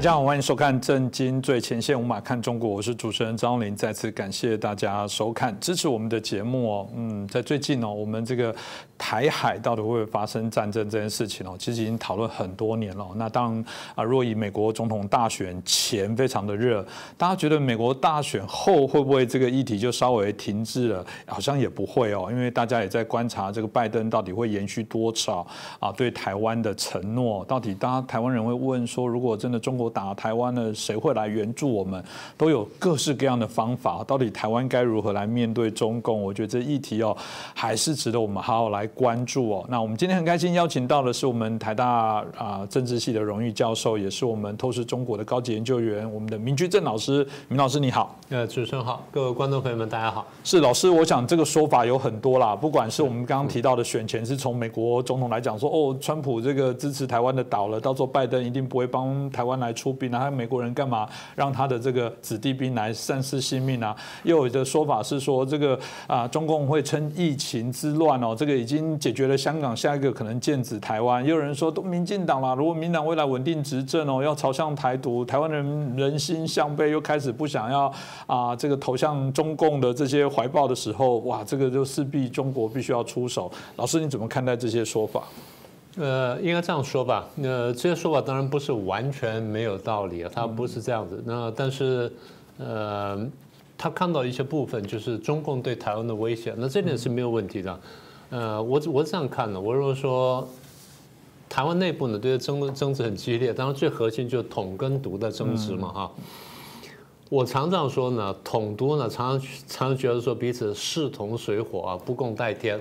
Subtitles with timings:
[0.00, 3.76] 大家好，欢迎收看《震惊最前线》，无马看中国，我是主持人张林。
[3.76, 6.88] 再次感谢大家收看支持我们的节目哦。
[6.94, 8.54] 嗯，在最近哦，我们这个
[8.96, 13.06] 台海到底会不会发生战争这件事情哦，其实已经讨论很多年了。
[13.16, 16.82] 那当然啊，若以美国总统大选前非常的热，
[17.18, 21.04] 大家觉得美国大选后会不会这个议题就稍微停滞了？
[21.26, 25.46] 好像也不会哦，因为大家也在观察这个拜登到底会延续多少
[25.78, 27.44] 啊对台湾的承诺。
[27.44, 32.02] 到底大家台湾人会问说，如果真的中国打台湾的，谁会来援助我们？
[32.38, 34.02] 都有各式各样的方法。
[34.06, 36.22] 到底台湾该如何来面对中共？
[36.22, 37.16] 我觉得这议题哦，
[37.54, 39.66] 还是值得我们好好来关注哦。
[39.68, 47.26] 那我们今天很开心邀请到的是我们台大啊政治系的荣誉教授，也是我们透视中国的高级研究员，我们的明居正老师。
[47.48, 50.26] 明老师你好，呃，主持人好，各位观众朋友们大家好。
[50.44, 63.94] 是老师，我想这个说法有很多啦，不管是我们刚刚提到的选前是从美国总统来讲说，哦，川普这个支持台湾的倒了，到时候拜登一定不会帮台湾来出兵，那美国人干嘛让他的这个子弟兵来丧失性命啊？
[64.24, 71.24] 又有的说法是说，这个啊，中共会趁疫情之乱哦，这个已经解决了香港，下一个可能剑指台湾。
[71.24, 77.92] 也有人说，都民进党啦，如果民党未来稳定执政哦，要朝向台独，台湾人人心向背，又开始不想要
[78.26, 83.50] 啊，这个投向中共的这些怀抱的时候，哇，这个就势必中国必须要出手。
[83.76, 85.24] 老师，你怎么看待这些说法？
[85.96, 87.28] 呃，应该这样说吧。
[87.34, 91.22] 那这些说法当然不是完全没有道理啊，它不是这样子。
[91.26, 92.10] 那但是，
[92.58, 93.26] 呃，
[93.76, 97.80] 他看到一些部分，就是中共对台湾的威胁，那这点是没有问题的。
[98.30, 100.46] 呃，我我这样看的，我如果说
[101.48, 106.10] 台湾内部呢，对争争执很激烈，当然最核心就是统跟独的争执嘛，哈。
[107.28, 112.80] 我常常说呢，统独呢，常常常常觉得说彼此势同水火啊，不共戴天。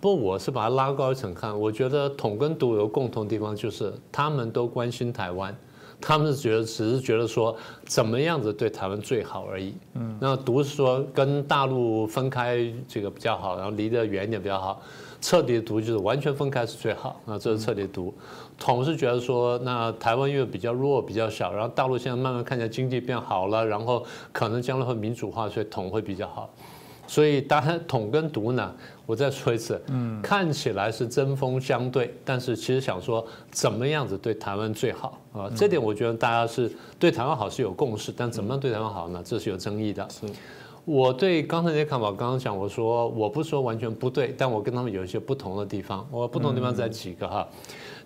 [0.00, 1.58] 不，我是把它拉高一层看。
[1.58, 5.56] 我觉得统跟独有共同地方，就是他们都关心台湾，
[6.00, 9.74] 他们是觉得只是觉得说怎么样子对台湾最好而已。
[9.94, 14.80] 嗯，那独是说跟大陆分开这个比较好，然后离得远一点比较好。
[15.18, 17.20] 彻底的独就是完全分开是最好。
[17.24, 18.12] 那这是彻底独。
[18.58, 26.50] 统是觉得说，那台湾因为比较弱比较小，然后大陆现在慢慢看起来经济变好了，然后可能将来会民主化，所以统会比较好。
[27.06, 28.74] 所以当然统跟独呢。
[29.06, 35.48] 我再说一次，嗯，看起来是针锋相对，但是其实想说怎么样子对台湾最好啊？
[35.54, 36.68] 这点我觉得大家是
[36.98, 39.22] 对台湾好是有共识，但怎么样对台湾好呢？
[39.24, 40.04] 这是有争议的。
[40.10, 40.26] 是，
[40.84, 46.04] 我对刚才那些看法，刚刚讲我说我不说完全不对，但我跟他们有一些不同的地方。
[46.10, 47.46] 我不同地方在几个哈，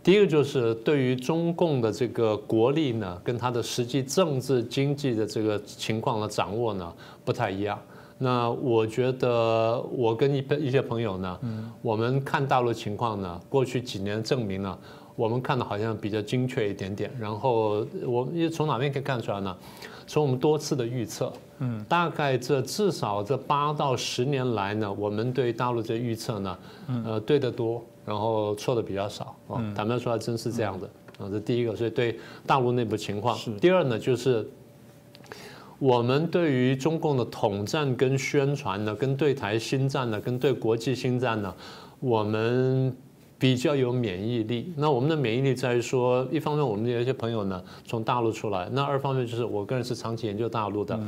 [0.03, 6.93] 第一个就是对于中共的这个国力呢，跟他的实际政治经济的这个情况的掌握呢，
[7.25, 7.81] 不太一样。
[8.23, 11.39] 那我觉得我跟一一些朋友呢，
[11.81, 14.79] 我们看大陆情况呢，过去几年证明了，
[15.17, 17.11] 我们看的好像比较精确一点点。
[17.19, 19.57] 然后我从哪边可以看出来呢？
[20.07, 26.59] 从我们多次的预测，嗯，大概这至少这八到十年来呢，我们对大陆这预测呢，
[27.07, 29.35] 呃，对的多，然后错的比较少。
[29.75, 30.87] 坦白说，还真是这样的。
[31.19, 33.39] 啊，这第一个，所以对大陆内部情况。
[33.59, 34.47] 第二呢，就是。
[35.81, 41.53] 我们对于中共的统战跟宣传呢，跟对台新战呢，跟对国际新战呢，
[41.99, 42.95] 我们
[43.39, 44.73] 比较有免疫力。
[44.77, 51.01] 那我们的免疫力在于说，一方面我们有一些朋友呢从大陆出来，那二方面就是我个人是长期研究大陆的。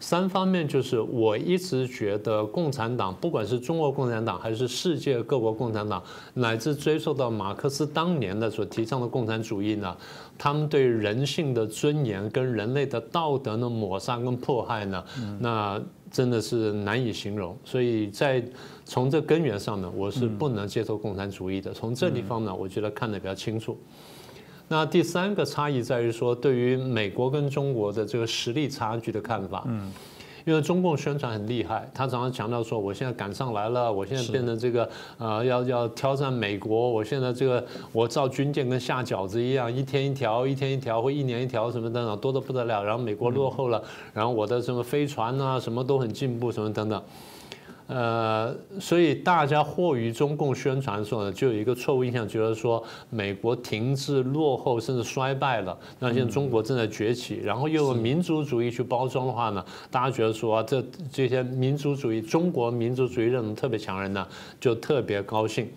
[0.00, 6.02] 三方面就是我一直觉得共产党，不管是中国共产党还是世界各国共产党，
[6.32, 9.94] 乃至追溯到马克思当年的所提倡的共产主义呢，
[10.38, 15.04] 他们对人性的尊严跟人类的道德的抹杀跟迫害呢，
[15.38, 15.80] 那
[16.10, 17.54] 真的是难以形容。
[17.62, 18.42] 所以在
[18.86, 21.74] 从这根源上呢，我是不能接受共产主义的。
[21.74, 23.78] 从这地方呢，我觉得看得比较清楚。
[24.72, 29.64] 那第三个差异在于说，对于美国跟中国的这个实力差距的看法。
[29.66, 29.92] 嗯，
[30.44, 34.88] 因为中共宣传很厉害，他常常强调说，我现在赶上来了，我现在变成这个
[35.18, 42.84] 呃，要要挑战美国，我现在这个我造军舰跟下饺子一样，一天一条，一天一条，或一年一条，什么等等，多得不得了。
[42.84, 43.82] 然后美国落后了，
[44.14, 47.02] 然后我的什么飞船啊，什么都很进步，什么等等。
[47.92, 55.76] 呃，所以大家或于中共宣传的时候呢，就有一个错误印象，觉得说美国停滞、落后，甚至衰败了。
[55.98, 60.80] 那现在中国正在崛起，然后又有民族主义去包装的话呢，大家觉得说这
[61.12, 64.24] 这些民族主义、中国民族主义认同特别强人呢，
[64.60, 65.68] 就特别高兴。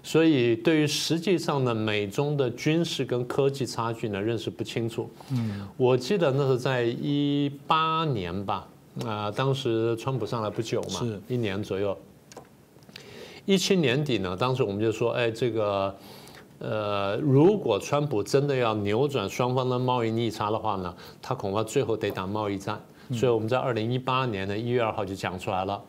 [0.00, 5.10] 所以对于实际上的美中的军事跟科技差距呢，认识不清楚。
[5.32, 8.68] 嗯，我记得那是在一八年吧。
[9.06, 11.96] 啊，当时川普上来不久嘛，一年左右。
[13.44, 15.94] 一七年底呢，当时我们就说，哎，这个
[16.58, 22.78] 呃，如果川普真的要扭转双方的贸易逆差的话呢，他恐怕最后得打贸易战。
[23.10, 25.80] 所以我们在二零一八年的一月二号就讲出来了。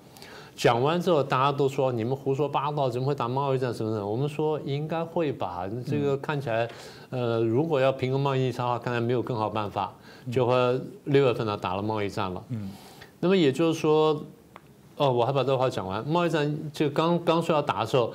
[0.55, 4.05] 讲完之后，大家都说你们胡说八道，怎么会打贸易战什么的？
[4.05, 5.69] 我们说应该会吧。
[5.85, 6.69] 这个看起来，
[7.09, 9.93] 呃，如果要平衡贸易逆差的话，看来没有更好办法，
[10.31, 12.41] 就和六月份呢打了贸易战了。
[12.49, 12.69] 嗯。
[13.19, 14.23] 那么也就是说，
[14.97, 16.05] 哦，我还把这话讲完。
[16.07, 18.13] 贸易战就刚刚说要打的时候。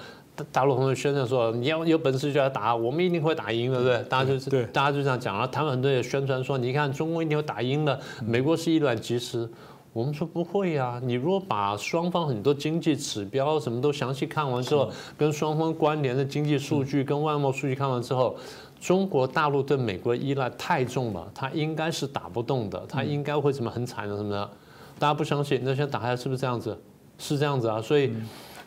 [0.50, 4.02] 大陆朋友宣传说，你要有本事就要打，我们一定会打赢，对不对？
[4.08, 5.46] 大家就是，大家就这样讲了。
[5.46, 9.48] 他们很多也宣传说，你看中国一定会打赢的，美国是一卵即时。
[9.92, 18.34] 我们说不会呀，你如果把双方很多经济指标什么都详细看完之后，跟双方关联的经济数据跟外贸数据看完之后，
[18.80, 24.50] 中国大陆对美国依赖太重了，它应该是打不动的，它应该会怎么很惨的什么的。
[24.98, 26.78] 大家不相信，那现在打开是不是这样子？
[27.18, 28.12] 是这样子啊，所以。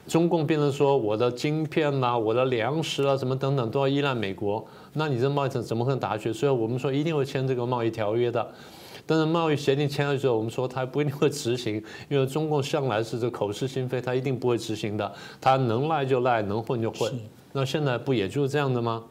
[0.08, 6.32] 中共变成说我的晶片啦、我的粮食啊什么等等都要依赖美国，那你这贸易怎怎么可能打下去？
[6.32, 8.48] 所以我们说一定会签这个贸易条约的。
[9.06, 15.14] 但是贸易协定签了之后，我们说它不一定会执行，因为中共向来是这口是心非，它一定不会执行的。
[15.42, 17.12] 它能赖就赖，能混就混。
[17.52, 19.04] 那现在不也就是这样的吗？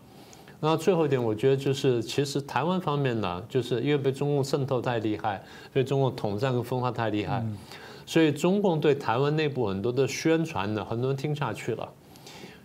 [0.61, 5.43] 那最后一点，我觉得就是其实台湾方面呢，就是因为被中共渗透太厉害，
[5.73, 7.45] 被中共统战跟分化太厉害。
[8.07, 11.89] 所以中共对台湾内部很多的宣传呢，很多人听下去了。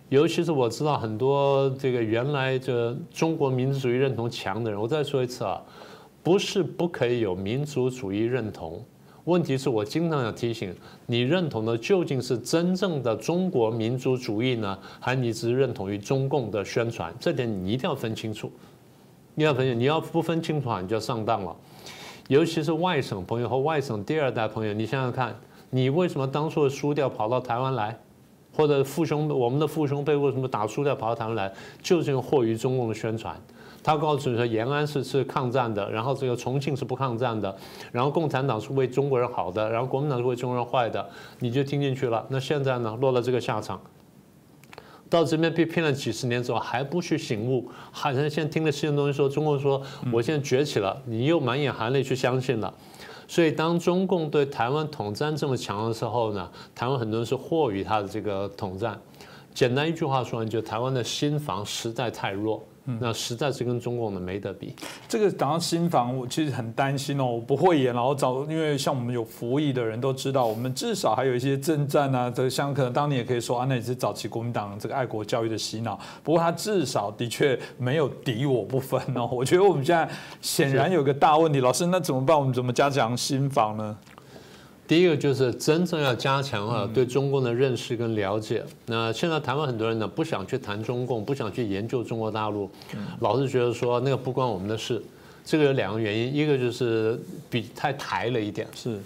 [0.08, 5.60] 尤其是我知道很多这个原来这中国民族主义认同强的人，我再说一次啊，
[6.22, 8.84] 不是不可以有民族主义认同，
[9.24, 10.74] 问题是我经常要提醒
[11.06, 17.14] 你，认同的究竟是真正的中国民族主义呢，还是你只是认同于中共的宣传？
[17.20, 18.50] 这点你一定要分清楚。
[19.34, 21.56] 你要分清，你要不分清楚啊，你就上当了。
[22.28, 25.34] 尤其是外省朋友和外省第二代朋友，你想想看，
[25.70, 27.98] 你为什么当初输掉跑到台湾来，
[28.56, 33.40] 或者父兄我们的父兄辈为什么打输掉跑到台湾来，就是因为惑于中共的宣传。
[33.82, 37.54] 他告诉你说延安是是抗战的，然后这个重庆是不抗战的，
[37.90, 41.08] 然后共产党是为中国人好的，然后国民党是为中国人坏的，
[41.40, 42.24] 你就听进去了。
[42.28, 43.80] 那现在呢，落了这个下场。
[45.10, 52.72] 到这边被骗了几十年之后还不去醒悟，好像现在听了新的东西说中共说我现在崛起了，你又满眼含泪去相信了。
[53.28, 58.98] 所以当中共对台湾统战这么强的时候呢，台湾很多人是惑于他的这个统战。
[59.52, 62.62] 简单一句话说，就台湾的心防实在太弱。
[62.84, 64.74] 那实在是跟中共的没得比。
[65.08, 67.24] 这个讲到新房，我其实很担心哦。
[67.24, 75.98] 我不会演，然后找，因为像我们有服役的人都知道，我们至少还有一些政战啊，这像可能当年也可以说啊，那也是早期国民党这个爱国教育的洗脑。
[76.22, 79.28] 不过他至少的确没有敌我不分哦。
[79.30, 80.08] 我觉得我们现在
[80.40, 82.38] 显然有个大问题，老师那怎么办？
[82.38, 83.96] 我们怎么加强新房呢？
[84.92, 88.62] 第一个就是真正要加强啊对中共的认识跟了解。
[88.84, 92.70] 那现在台湾很多人呢不想去谈中共，不想去研究中国大陆，
[93.20, 95.02] 老是觉得说那个不关我们的事。
[95.46, 97.18] 这个有两个原因，一个就是
[97.48, 98.68] 比太台了一点。
[98.74, 99.00] 是，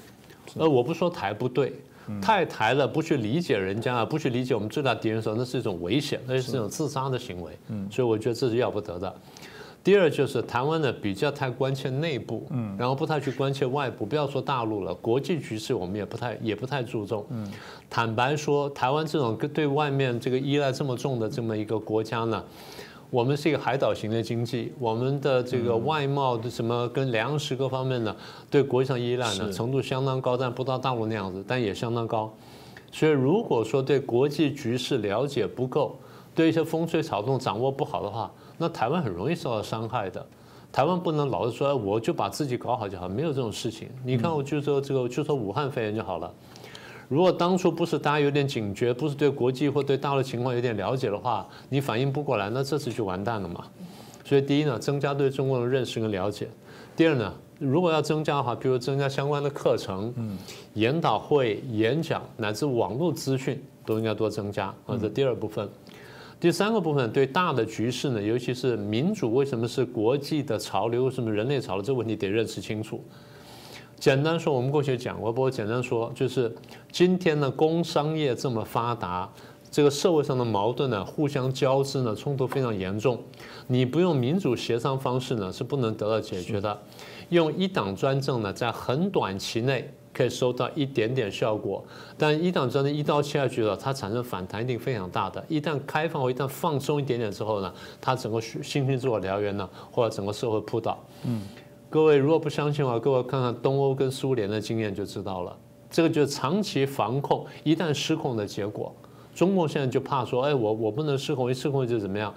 [0.57, 1.73] 呃，我不说台不对，
[2.21, 7.53] 太台了，不去理解人家啊，不去理解我们最大敌人的时候，那是一种危险，那是一种自杀的行为。
[7.69, 9.15] 嗯，所以我觉得这是要不得的。
[9.87, 17.49] 第二就是台湾呢比较太关切内部，嗯，然后不太去关切外部，不要说大陆了，国际局势我们也不太也不太注重，嗯，
[17.89, 22.43] 坦白说，台湾这种对外面这个依赖这么重的这么一个国家呢，
[23.11, 28.17] 我们是一个海岛型的经济，我们的这个外贸的什么跟粮食各方面呢，
[28.51, 32.35] 对国际上依赖呢程度相当高，但不到大陆那样子，但也相当高，
[32.91, 35.97] 所以如果说对国际局势了解不够，
[36.35, 38.29] 对一些风吹草动掌握不好的话。
[38.59, 40.25] 那台湾很容易受到伤害的，
[40.73, 43.89] 台湾不能老是说我就把自己搞好就好，没有这种事情。
[44.05, 46.33] 你看，我就说这个，就说武汉肺炎就好了。
[47.09, 53.65] 如果当初不是大家有点警觉，不是对国际或对大陆情况有点了解的话，你反应不过来，那这次就完蛋了嘛。
[54.25, 56.47] 所以第一呢，增加对中国的认识跟了解；
[56.97, 60.13] 第二呢，如果要增加的话，比如增加相关的课程、
[60.75, 64.99] 研讨会、演讲乃至网络资讯，都应该多增加啊。
[65.01, 65.69] 这第二部分。
[66.39, 73.03] 第三个部分对大的局势呢，尤其是民主为什么是国际的潮流，为什么人类潮流这个问题得认识清楚。
[73.99, 76.55] 简单说，我们过去讲过，不过简单说，就是
[76.93, 79.27] 今天呢，工商业这么发达，
[79.71, 83.19] 这个社会上的矛盾呢，互相交织呢，冲突非常严重。
[83.67, 86.79] 你不用民主协商方式呢，是不能得到解决的。
[87.31, 89.91] 用一党专政呢，在很短期内。
[90.17, 91.85] 可以收到一点点效果，
[92.17, 95.45] 但一党专政一刀切下去了，它产生反弹一定非常大的。
[95.47, 97.71] 一旦开放或一旦放松一点点之后呢，
[98.01, 100.99] 它整个新兴自我燎原呢，或者整个社会扑倒。
[101.25, 101.43] 嗯，
[101.91, 105.55] 各位如果不相信的话，各位看看东欧跟苏联的经验就知道了。
[105.91, 108.95] 这个就是长期防控一旦失控的结果。
[109.35, 112.33] 中共现在就怕说，哎，我我不能失控，一失控就怎么样？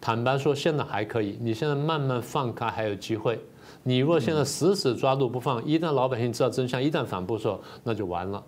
[0.00, 1.38] 坦白说，现在还可以。
[1.38, 3.38] 你现在慢慢放开，还有机会。
[3.82, 8.42] 你如果现在死死抓住不放，一旦老百姓知道真相，一旦反扑的时候，那就完了。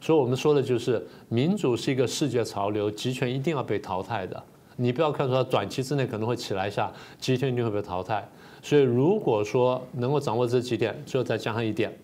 [0.00, 4.40] 所以我们说的就是，民主是一个世界潮流，集权一定要被淘汰的。
[4.76, 8.28] 你不要看说短期之内可能会起来一下，集权一定会被淘汰。
[8.62, 11.98] 所以如果说能够掌握这几点，最后再加上一点，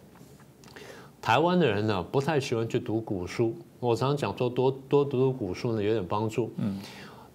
[1.20, 3.54] 台湾的人呢不太喜欢去读古书。
[3.78, 6.52] 我常常讲说多多读读古书呢有点帮助。
[6.56, 6.80] 嗯。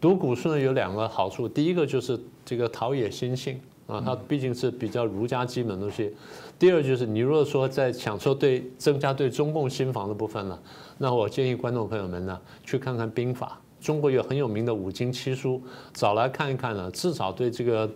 [0.01, 6.13] 读古书呢有两个好处，第一个就是这个陶冶心性啊，它毕竟是比较儒家基本东西。
[6.60, 10.60] 第二就是你如果说在享受对增加对中共心防的部分呢，
[10.98, 15.62] 那我建议观众朋友们呢去看看兵法，中国有很有名的五经七书，
[15.94, 17.89] 找来看一看呢，至少对这个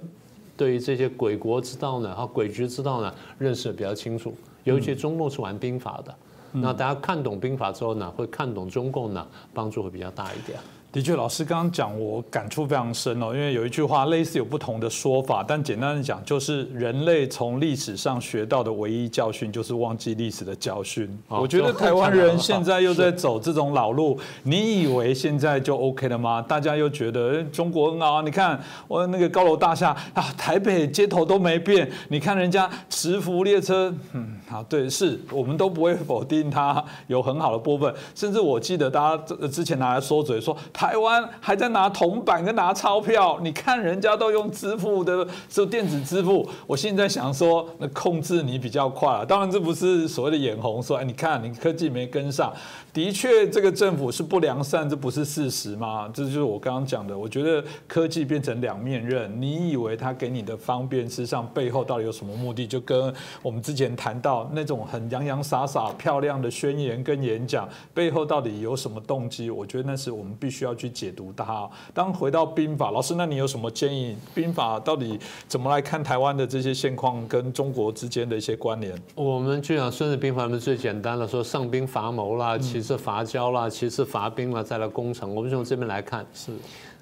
[0.55, 4.33] 对于这些鬼国之道呢和诡局之道呢认识比较清楚。
[4.63, 6.15] 尤其中共是玩兵法的，
[6.51, 10.59] 那大家看懂兵法之后呢，会看懂中共呢，帮助会比较大一点。
[10.91, 13.27] 的确，老师刚刚讲，我感触非常深哦。
[13.27, 21.09] 因为有一句话类似有不同的说法，但简单的讲，就是人类从历史上学到的唯一教训，就是忘记历史的教训。
[21.29, 24.19] 我觉得台湾人现在又在走这种老路。
[24.43, 26.41] 你以为现在就 OK 了吗？
[26.41, 28.21] 大家又觉得中国很好。
[28.21, 31.89] 你看我那个高楼大厦啊，台北街头都没变。
[32.09, 37.93] 你看人家磁浮列车，嗯，好，对，是我们都不会否定它有很好的部分。
[38.13, 40.53] 甚至我记得大家之前拿来说嘴说。
[40.81, 46.49] 台湾还在拿铜板跟拿钞票，你看人家都用支付的，是电子支付。
[46.65, 49.23] 我现在想说，那控制你比较快了。
[49.23, 52.51] 当然，这不是所谓的眼红，说哎，你看你科技没跟上。
[52.93, 56.09] 的确，这个政府是不良善，这不是事实吗？
[56.13, 57.17] 这就是我刚刚讲的。
[57.17, 62.67] 我觉得科技变成两面刃，你以为它给你的方便，实际上背后到底有什么目的？
[62.67, 69.49] 就跟我们之前谈到那种很洋洋洒洒、漂亮的宣言跟演讲，背后到底有什么动机？
[69.49, 71.69] 我觉得那是我们必须要去解读它。
[71.93, 74.17] 当回到兵法，老师，那你有什么建议？
[74.33, 75.17] 兵法到底
[75.47, 78.93] 怎么来看台湾的这些现况跟中国之间的一些关联？
[79.15, 85.33] 我们就讲《孙子兵法》里面最简单的说：上兵伐谋啦，其是伐交啦，其次伐兵了，再来攻城。
[85.35, 86.51] 我们从这边来看，是，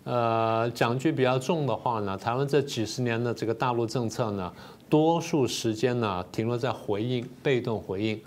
[0.03, 4.51] 呃，讲句比较重的话呢，台湾这几十年的这个大陆政策呢，
[4.89, 8.19] 多数时间呢停留在回应，被动回应。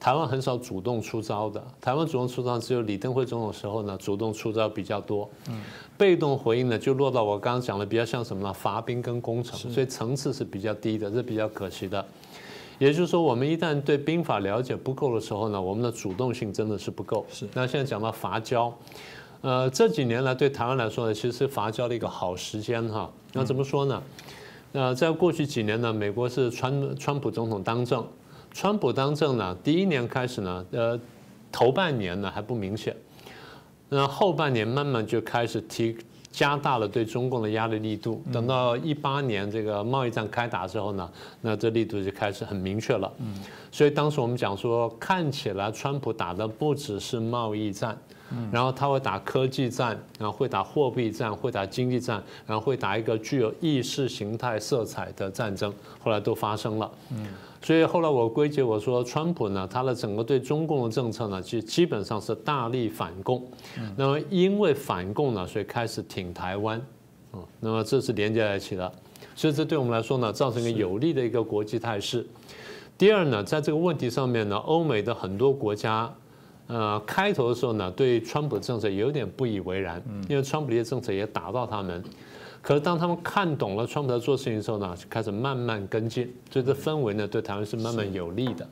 [0.00, 5.28] 台湾很少主动出招的，台湾主动出招只有李登辉总统时候呢，主动出招比较多。
[5.48, 5.60] 嗯，
[5.96, 8.52] 被动回应呢，就落到我刚刚讲的比较像什么呢？
[8.52, 12.04] 伐兵跟攻城，所以层次是比较低的，这比较可惜的。
[12.78, 17.26] 也就是说，我们一旦对兵法了解不够的时候呢，我们的主动性真的是不够。
[17.30, 17.48] 是。
[17.52, 18.72] 那现在讲到伐交，
[19.40, 23.10] 呃，这几年来对台湾来说呢，其实是伐交的一个好时间哈。
[23.32, 24.02] 那怎么说呢？
[24.70, 28.06] 那在过去几年呢，美国是川川普总统当政，
[28.52, 31.00] 川普当政呢，第一年开始呢，呃，
[31.50, 32.94] 头半年呢还不明显，
[33.88, 35.96] 那后半年慢慢就开始提。
[36.38, 43.12] 加大了对中共的压力力度，等到一八年这个贸易战开打之后呢，那这力度就开始很明确了。
[43.18, 43.34] 嗯，
[43.72, 47.98] 所以当时我们讲说，看起来川普打的不只是贸易战，
[48.52, 56.88] 然后他会打科技战，然后会打货币战，会打经济战，然后会打一个具有意识形态色彩的战争，后来都发生了。
[57.10, 57.26] 嗯。
[57.60, 63.46] 所以后来我归结我说，川普呢，他的整个对中共的政策呢，其实基本上是大力反共。
[63.96, 66.80] 那么因为反共呢，所以开始挺台湾。
[67.32, 68.90] 啊，那么这是连接在一起的。
[69.34, 72.24] 所以这对我们来说呢，造成一个有利的一个国际态势。
[72.96, 76.12] 第二呢，在这个问题上面呢，欧美的很多国家，
[76.68, 82.02] 呃，开头的时候呢，对川普的政策有点不以为然，因为川普的政策也打到他们。
[82.60, 88.68] 可是当他们看懂了川普在做事情的时候呢，就开始慢慢跟进，所以这氛围呢对台湾是慢慢有利的。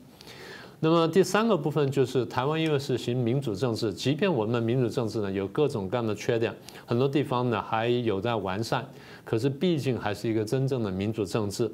[0.79, 8.87] 那么第三个部分就是台湾因为是行民主政治，即便我们的民主政治呢有各种各样的缺点，很多地方呢还有在完善，
[9.25, 11.71] 可是毕竟还是一个真正的民主政治，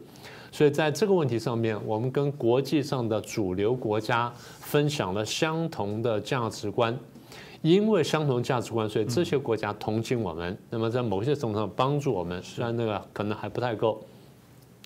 [0.53, 6.97] 所以在这个问题上面，我们跟国际上的主流国家分享了相同的价值观。
[7.63, 10.55] 因为相同价值观，所以这些国家同情我们。
[10.69, 14.03] 那么在某些程度上帮助我们，虽然那个可能还不太够。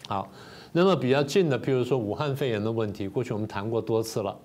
[0.08, 0.30] 好，
[0.74, 4.38] 那么比较近的，譬如说武汉肺炎的问题，过去我们谈过多次了。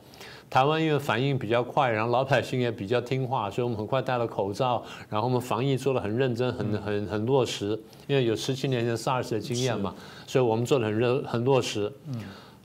[0.48, 7.78] 台湾因为反应比较快，然后老百姓也比较听话，所以我们很快戴了口罩，然后我们防疫做的很认真、很很很落实。
[8.06, 9.94] 因为有十七年前 SARS 的经验嘛，
[10.26, 11.92] 所以我们做的很认很落实。
[12.08, 12.20] 嗯。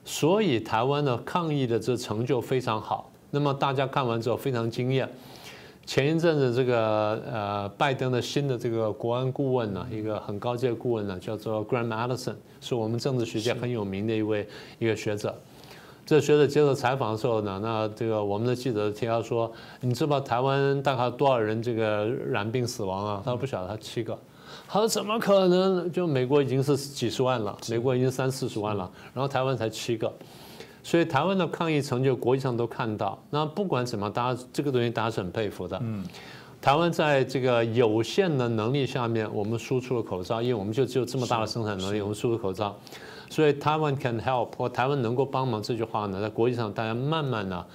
[0.06, 3.12] 所以台湾的抗疫的这成就非常好。
[3.32, 5.10] 那么大家看完之后非常惊艳。
[5.88, 14.46] 前一阵子，这个呃，拜登的新的这个国安顾问呢，一个很高阶顾问呢，叫做 Graham Allison，是我们政治学界很有名的一位
[14.80, 15.34] 一个学者。
[16.06, 24.18] 这学者接受采访的时候呢，那这个我们的记者提到说：“你知道台湾大概多少人这个染病死亡啊？”他说：“不晓得，他七个。”
[24.68, 25.90] 他说怎么可能？
[25.90, 30.12] 就美国已经是几十万了，美国已经三四十万了，然后台湾才七个，
[30.88, 33.22] 所以台湾的抗疫成就国际上都看到。
[33.30, 35.78] 那不管怎么，大家这个东西大家是很佩服的。
[35.84, 36.02] 嗯，
[36.62, 42.74] 台湾在这个有限的能力下面，我们输出了口罩，因为我们就只有这么大的生产能力，我们输出口罩。
[43.30, 47.66] 所以台湾 can help 或台湾能够帮忙这句话呢，在国际上大家慢慢的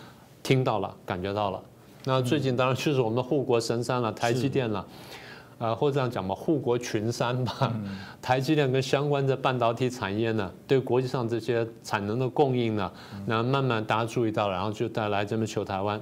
[0.42, 1.60] 听到了，感觉到了。
[2.04, 4.86] 那最近当然就是我们的护国神山了，台积电了，啊，
[5.74, 7.72] 或者这样讲吧，护国群山吧。
[8.22, 12.90] 台积电跟相关的半导体产业呢，对国际上这些产能的供应呢，
[13.26, 16.00] 那慢慢大家注意到，然后就带来这么求台湾。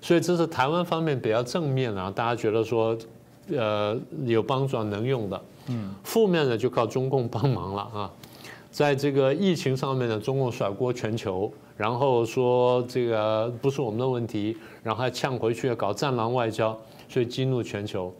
[0.00, 2.96] 所以这是台湾方面比较正面啊，大家觉得说，
[3.50, 5.40] 呃，有帮助、能用的。
[5.68, 5.94] 嗯。
[6.04, 8.10] 负面的就靠中共帮忙了啊。
[8.70, 18.14] 在这个疫情上面呢，中共甩锅全球，然后说这个不是我们的问题，然后还呛回去搞战狼外交，所以激怒全球。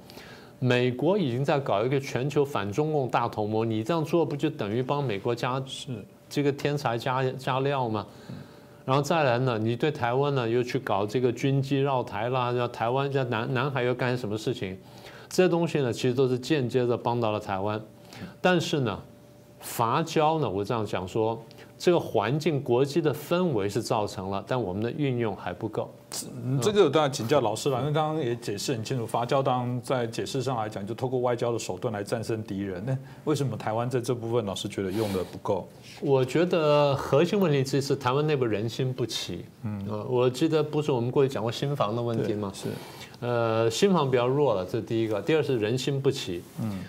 [0.58, 5.88] 美国已经在搞一个全球反中共大同盟，你这样做不就等于帮美国加是
[6.28, 8.06] 这个天才加加料吗？
[8.84, 14.76] 然后再来呢，你对台湾呢又去搞这个军机绕台啦，要台湾在南南海又干什么事情？
[15.28, 17.80] 这些东西呢，其实都是间接的帮到了台湾，
[18.40, 18.98] 但是呢。
[19.60, 20.48] 伐交呢？
[20.48, 21.36] 我这样讲说，
[21.78, 25.88] 这个环境国际的氛围是造成了，但我们的运用还不够。
[26.60, 32.82] 这个当然请教老师了，因为刚刚也解释很清楚，伐交当然在解释上来讲，就透过外交的手段来战胜敌人。
[32.84, 35.68] 那为什么台湾在这部分老师觉得用的不够？
[36.00, 39.44] 我觉得核心问题其实台湾内部人心不齐。
[39.62, 42.50] 嗯，我记得不是我们过去讲过新房的问题吗？
[42.52, 42.68] 是，
[43.20, 45.20] 呃，新房比较弱了，这是第一个。
[45.22, 46.42] 第二是人心不齐。
[46.60, 46.80] 嗯，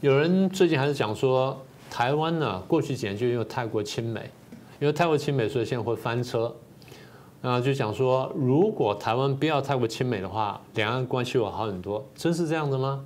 [0.00, 1.56] 有人最近还是讲说。
[1.96, 4.28] 台湾呢，过去几年就因为太过亲美，
[4.80, 6.52] 因为太过亲美，所以现在会翻车。
[7.40, 12.04] 啊，就讲说，如果台湾不要太过亲美的话，两岸关系会好很多。
[12.16, 13.04] 真是这样的吗？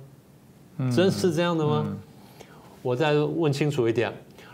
[0.91, 1.85] 真是这样的吗？
[2.81, 4.11] 我再问清楚一点：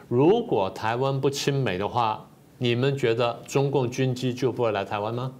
[0.09, 5.31] 如果台湾不亲美的话，你们觉得中共军机就不会来台湾吗？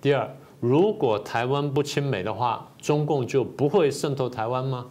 [0.00, 4.84] 第二，如果台湾不亲美的话，中共就不会渗透台湾吗？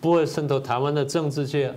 [0.00, 1.74] 不会渗透台湾的政治界？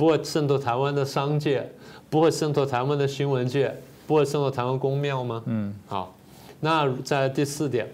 [0.00, 1.70] 不会渗透台湾的商界，
[2.08, 5.42] 不会渗透台湾的新闻界，不会渗透台湾公庙吗？
[5.44, 6.14] 嗯，好。
[6.60, 7.86] 那在第四点，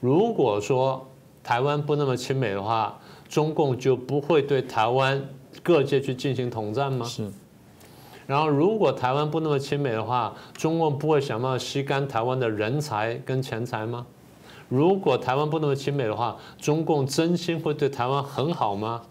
[0.00, 1.06] 如果说
[1.40, 2.98] 台湾不那么亲美的话，
[3.28, 5.24] 中共就不会对台湾
[5.62, 7.06] 各界去进行统战吗？
[7.06, 7.30] 是。
[8.26, 14.04] 然后，如果台湾不那么亲美的话，中共不会想办法吸干台湾的人才跟钱财吗？
[14.68, 19.02] 如果台湾不那么亲美的话，中共真心会对台湾很好吗？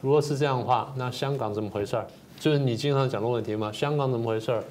[0.00, 2.06] 如果是这样的话，那香港怎么回事儿？
[2.38, 3.70] 就是你经常讲的问题吗？
[3.72, 4.64] 香港怎么回事儿？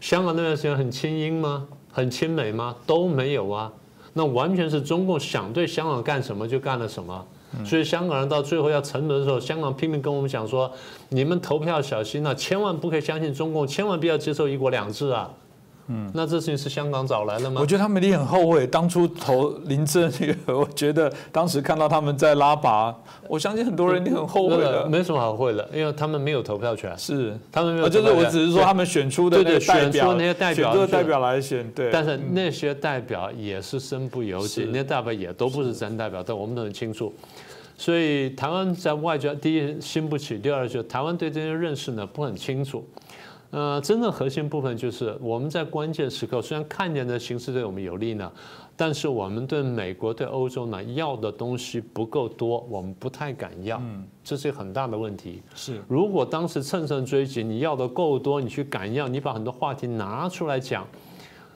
[0.00, 1.66] 香港那段时间很亲英吗？
[1.92, 2.76] 很亲美吗？
[2.86, 3.72] 都没有啊。
[4.12, 7.26] 那完全是中共想对香港干什么就干了什么。
[7.64, 10.70] 所以香港人到最后要沉沦的时候，香港拼命跟我们讲说：
[11.08, 15.28] 你们投票小心啊，千万不可以相信中共，千万不要接受一国两制啊。
[15.92, 17.60] 嗯，那这事情是香港找来的吗？
[17.60, 20.60] 我觉得他们一定很后悔当初投林郑月娥。
[20.60, 24.86] 我觉得当时看到他们在拉拔，我相信很多人一定很后悔的。
[24.86, 26.96] 没什么好悔的，因为他们没有投票权。
[26.96, 27.88] 是，他们没有。
[27.88, 31.68] 就是我只是说他们选出的那表，那些代表，选代表来选。
[31.72, 31.90] 对。
[31.90, 37.12] 但是那些代表也是身不由己，那些代表也都不是真代表，但我们都很清楚。
[37.76, 42.86] 所以台湾在外交，第一心不起，第二就台湾对这些认识呢不很清楚。
[43.50, 48.30] 呃，真正核心部分就是我们在关键时刻，虽然看见的形势对我们有利呢，
[48.76, 53.82] 但是我们对美国、对欧洲呢要的东西不够多，我们不太敢要，
[54.22, 55.42] 这是一个很大的问题。
[55.56, 60.86] 是，如果当时乘胜追击，你要的够多，你去敢要，你把很多话题拿出来讲，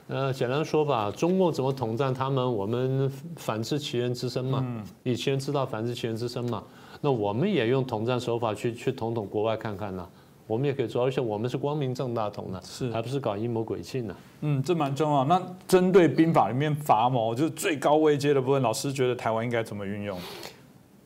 [0.07, 6.61] 呃，简单说吧，中共怎么统战他们，我们反制其人之身嘛，以其人之道反制其人之身嘛，
[6.99, 10.05] 那我们也用统战手法去去统统国外看看呢。
[10.47, 14.15] 我们也可以做，而且我们是光明正大统的，是，还不是搞阴谋诡计呢？
[14.41, 15.25] 嗯，这蛮重要。
[15.25, 20.15] 那针对兵法里面伐谋，就是最高位阶的部分，老师觉得台湾应该怎么运用？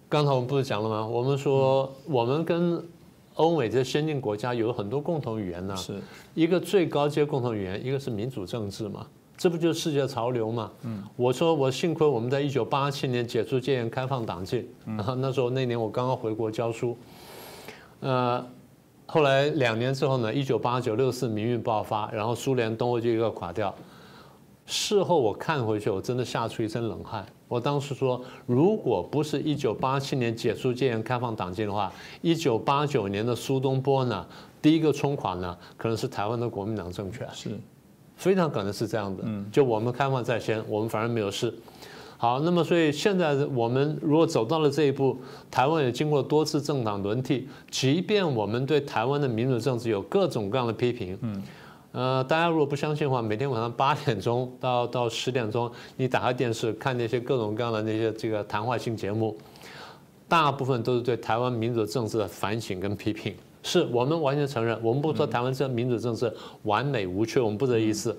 [0.10, 1.08] 刚才我们不是讲了吗？
[1.08, 2.84] 我们说我们跟
[3.36, 5.94] 欧美这些先进国家有很多共同语言呢，是
[6.34, 10.70] 一个最高阶共同语言，一个是民主政治嘛，这不就是世界潮流嘛？
[10.82, 16.98] 嗯，我说我幸亏我们在一九八七年解除戒严开放党禁，然后那时候那年我刚刚回国教书，
[18.02, 18.46] 呃。
[19.12, 23.74] 后来两年之后呢，一九八九六四民运爆发，然后苏联东欧就一个垮掉。
[24.68, 27.26] 事后我看回去，我真的吓出一身冷汗。
[27.48, 31.92] 我当时说，如果不是一九八七年解除戒严开放党禁的话，
[32.22, 34.24] 一九八九年的苏东坡呢，
[34.62, 37.50] 第一个冲垮呢，可能是台湾的国民党政权，是，
[38.16, 39.24] 非常可能是这样的。
[39.26, 41.52] 嗯，就我们开放在先，我们反而没有事。
[42.22, 45.18] 好，那么所以现在我们如果走到了这一步，
[45.50, 51.44] 台湾也经过多次政党轮替，即便我们对台湾的民主政治有各种各样的批评，嗯，
[51.94, 59.38] 呃，大家如果不相信的话，每天晚上八点钟到到十点钟，你打开电视看那些各种各样的那些这个谈话性节目，
[60.28, 63.34] 大部分都是对台湾民主政治的反省跟批评。
[63.64, 66.30] 是我们完全承认，我们不说台湾这民主政治
[66.64, 68.18] 完美无缺，我们不这意思。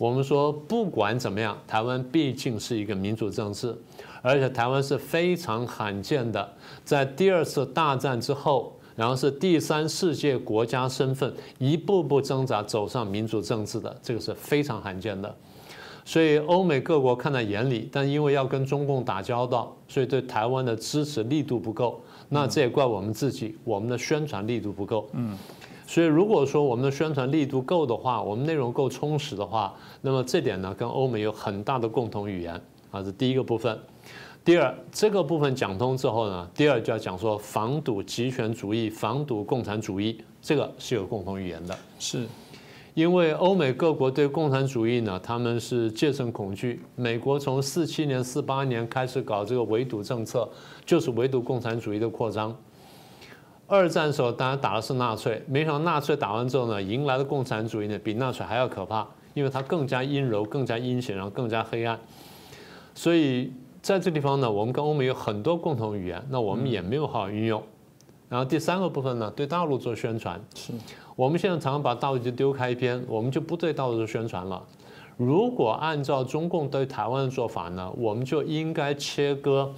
[0.00, 3.76] 我们说不管怎么样，台湾毕竟是一个民主政治，
[4.22, 6.50] 而且台湾是非常罕见的，
[6.82, 15.36] 在第二次大战之后，然后是第三世界国家身份一步步挣扎走上民主政治的，这个是非常罕见的。
[16.02, 22.00] 所以欧美各国看在眼里，但因为要跟中共打交道，所以对台湾的支持力度不够。
[22.30, 25.10] 那这也怪我们自己，我们的宣传力度不够。
[25.12, 25.36] 嗯，
[25.90, 32.54] 所以如果说我们的宣传力度够的话，我们内容够充实的话，那么这点呢，跟欧美有很大的共同语言
[32.92, 33.76] 啊，这第一个部分。
[34.44, 41.76] 第二，这个部分讲通之后呢，第二就要讲说防堵极权主义、防堵共产主义，这个是有共同语言的。
[41.98, 42.24] 是。
[42.94, 46.80] 因为欧美各国对共产主义呢，他们是戒慎恐惧。
[46.94, 50.48] 美国从四七年、四八年开始搞这个围堵政策，
[50.86, 52.56] 就是围堵共产主义的扩张。
[53.70, 61.96] 二战的时候，当然打的是纳粹，没想到纳粹打完之后呢，迎来的共产主义呢，比纳粹还要可怕，因为它更加阴柔、更加阴险，然后更加黑暗。
[62.94, 67.62] 所以在这地方呢，我们跟欧美有很多共同语言，那我们也没有好好运用。
[68.28, 70.40] 然后第三个部分呢，对大陆做宣传。
[70.54, 70.72] 是。
[71.14, 74.60] 我们现在常常把大陆就丢开一边，我们就不对大陆做宣传了。
[75.16, 79.70] 如果按照中共对台湾的做法呢，我们就应该切割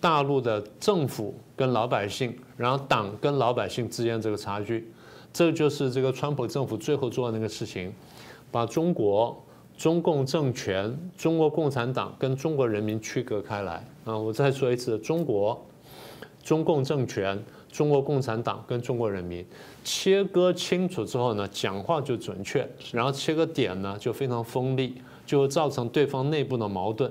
[0.00, 4.90] 大陆的政府跟老百姓，然后党跟老百姓之间这个差距。
[5.32, 7.92] 这就是这个川普政府最后做的那个事情，
[8.50, 9.40] 把中国、
[9.76, 13.84] 中共政权、中国共产党跟中国人民区隔开来。
[14.04, 15.64] 啊，我再说一次，中国、
[16.42, 17.40] 中共政权。
[17.70, 19.46] 中国共产党跟中国人民
[19.84, 27.08] 切割清楚之后呢，讲话就准确，然后切割点呢就非常锋利，就会造成对方内部的矛盾。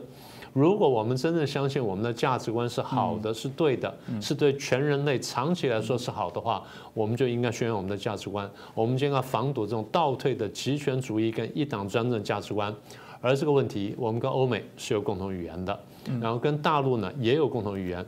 [0.54, 12.74] 如果我们真正相信我们的价值观是好的，是对的，是对全人类长期来说是好的话，我们就应该宣扬我们的价值观，我们就应该防堵这种倒退的极权主义跟一党专政价值观。
[13.22, 15.78] 而这个问题，我们跟欧美是有共同语言的，
[16.22, 18.06] 然后跟大陆呢也有共同语言。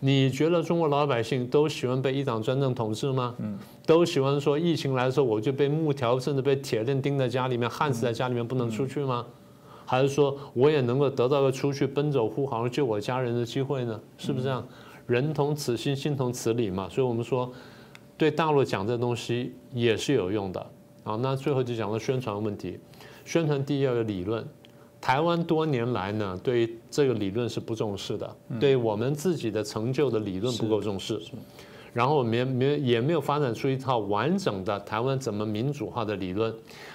[0.00, 3.34] 你觉得中国老百姓都喜欢被一党专政统治吗？
[3.38, 9.24] 嗯，都喜欢说疫情来的时候我就被木条甚至被铁链钉在家里面，焊死在家里面不能出去吗？
[9.86, 14.00] 还是说我也能够得到个出去奔走呼号救我家人的机会呢？
[14.18, 14.66] 是不是这样？
[15.06, 16.88] 人同此心，心同此理嘛。
[16.88, 17.52] 所以我们说，
[18.16, 20.66] 对大陆讲这东西也是有用的
[21.02, 21.16] 啊。
[21.20, 22.78] 那最后就讲到宣传问题，
[23.24, 24.42] 宣传第一要有理论。
[25.00, 31.20] 台湾多年来呢，对于这个理论是不重视的，对我们自己的成就的理论不够重视，
[31.92, 36.50] 然后我们也没也没有发展出一套完整的台湾怎么民主化的理论。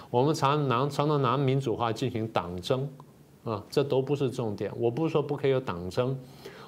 [0.10, 2.88] 我们常拿常常拿民主化进行党争，
[3.44, 4.72] 啊，这都不是重点。
[4.78, 6.18] 我不是说不可以有党争，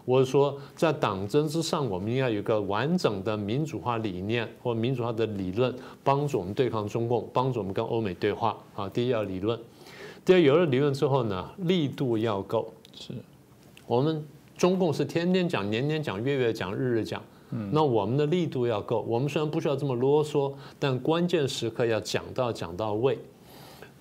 [0.06, 5.74] 我是说在党争之上，我们应该有一个完整的民主化理念或民主化的理论，
[6.04, 8.56] 帮助我们对抗中共，帮助我们跟欧美对话。
[8.76, 9.60] 啊，第一要理论。
[10.24, 12.72] 第二，有了理论之后呢，力度要够。
[12.94, 13.12] 是，
[13.88, 14.24] 我们
[14.56, 17.20] 中共是天天讲、年年讲、月月讲、日日讲。
[17.50, 19.02] 嗯，那我们的力度要够。
[19.02, 23.18] 我们虽然不需要这么啰嗦，但关键时刻要讲到讲到位。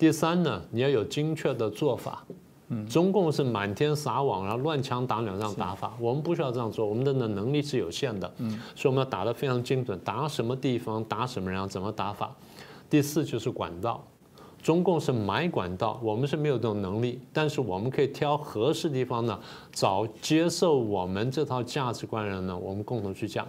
[0.01, 2.25] 第三呢，你要有精确的做法。
[2.69, 6.83] 嗯，中共是满天撒网，然后乱枪打鸟这样打法，我们不需要这样做。
[6.87, 8.33] 我们的能力是有限的。
[8.39, 12.35] 嗯，所以我们要打得非常精准，打什么地方，打什么人，怎么打法。
[12.89, 14.03] 第四就是管道。
[14.63, 19.39] 中共是买管道，我们是没有这种能力，但是我们可以挑合适地方呢，
[19.71, 23.47] 找接受我们这套价值观的人呢，我们共同去讲。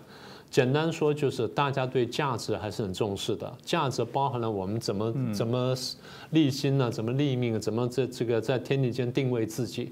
[0.52, 5.74] 简单说就是大家对价值还是很重视的，价值包含了我们怎么怎么
[6.32, 9.90] 立心呢，怎么立命，怎么在这个在天地间定位自己。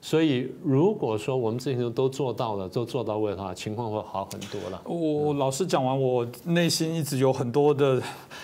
[0.00, 4.80] 所以，如果说我们这些都做到了，都做到位的话，情况会好很多了。
[4.84, 8.00] 我老师讲完，我内心一直有很多的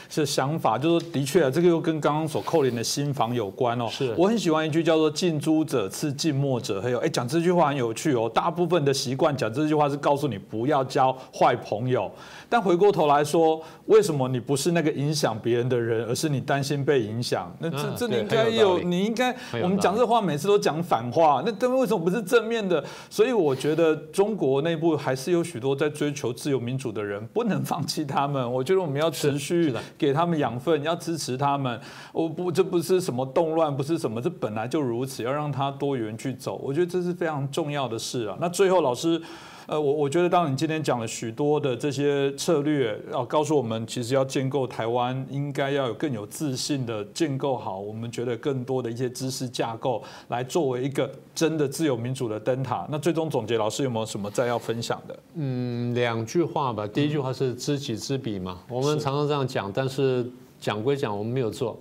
[0.08, 3.86] 是想法，就是的确啊，这个又跟刚刚所扣连的新房有关哦。
[3.88, 6.92] 是，我很喜欢一句叫做“近朱者赤，近墨者黑”。
[6.94, 8.28] 哦，哎，讲这句话很有趣哦。
[8.34, 12.10] 大部分的习惯讲这句话是告诉你不要交坏朋友。
[12.48, 17.54] 但回过头来说，为什么你不是那个影响别人的人，而是你担心被影响？
[17.60, 21.43] 那这这你应该有，你应该我们讲这话每次都讲反话。
[21.44, 22.82] 那他们为什么不是正面的？
[23.08, 28.52] 所以我觉得中国内部还是有许多在追求自由民主的人，不能放弃他们。
[28.52, 31.80] 我觉得我们要持续给他们养分，要支持他们。
[32.12, 36.60] 我不，这不是什么动乱，不是什么，这本来就如此，要让他多元去走。
[36.62, 38.36] 我觉得这是非常重要的事啊。
[38.40, 39.20] 那最后老师。
[39.66, 47.78] 呃，我我觉得，当你今天讲了许多的这些策略，要告诉我们，其实要建构台湾，应该要有更有自信的建构好。
[47.78, 52.86] 我们觉得更多的一些知识架构，来作为一个真的自由民主的灯塔。
[52.90, 55.18] 那最终总结，老师有没有什么再要分享的？
[55.34, 56.86] 嗯，两句话吧。
[56.86, 61.78] 第一句话是知己知彼嘛，我们常常这样讲，但是讲归讲，我们没有做。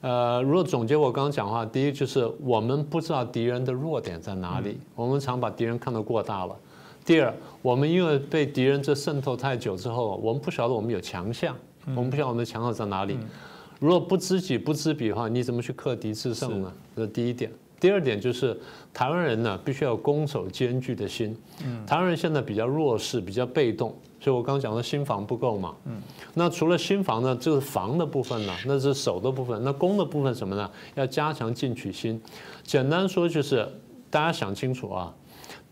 [0.00, 6.56] 呃，如果总结我刚刚讲话，第一就是我们不知道敌人的弱点在哪里，我们常把敌人看得过大了。
[7.04, 11.54] 第二，我们因为被敌人这渗透太久之后，我们不晓得我们有强项，
[11.94, 13.18] 我们不晓得我们的强项在哪里。
[13.78, 16.72] 如果不知己不知彼的话，你怎么去克敌制胜呢？
[16.96, 17.50] 这是第一点。
[17.78, 18.58] 第二点就是
[18.94, 21.36] 台湾人呢，必须要有攻守兼具的心。
[21.86, 25.74] 台湾人现在比较弱势，比较被动，所以我刚刚讲的心防不够嘛。
[26.32, 29.62] 那除了心防呢，就是防的部分呢，那是守的部分。
[29.62, 30.70] 那攻的部分什么呢？
[30.94, 32.18] 要加强进取心。
[32.62, 33.68] 简单说就是，
[34.08, 35.12] 大家想清楚啊。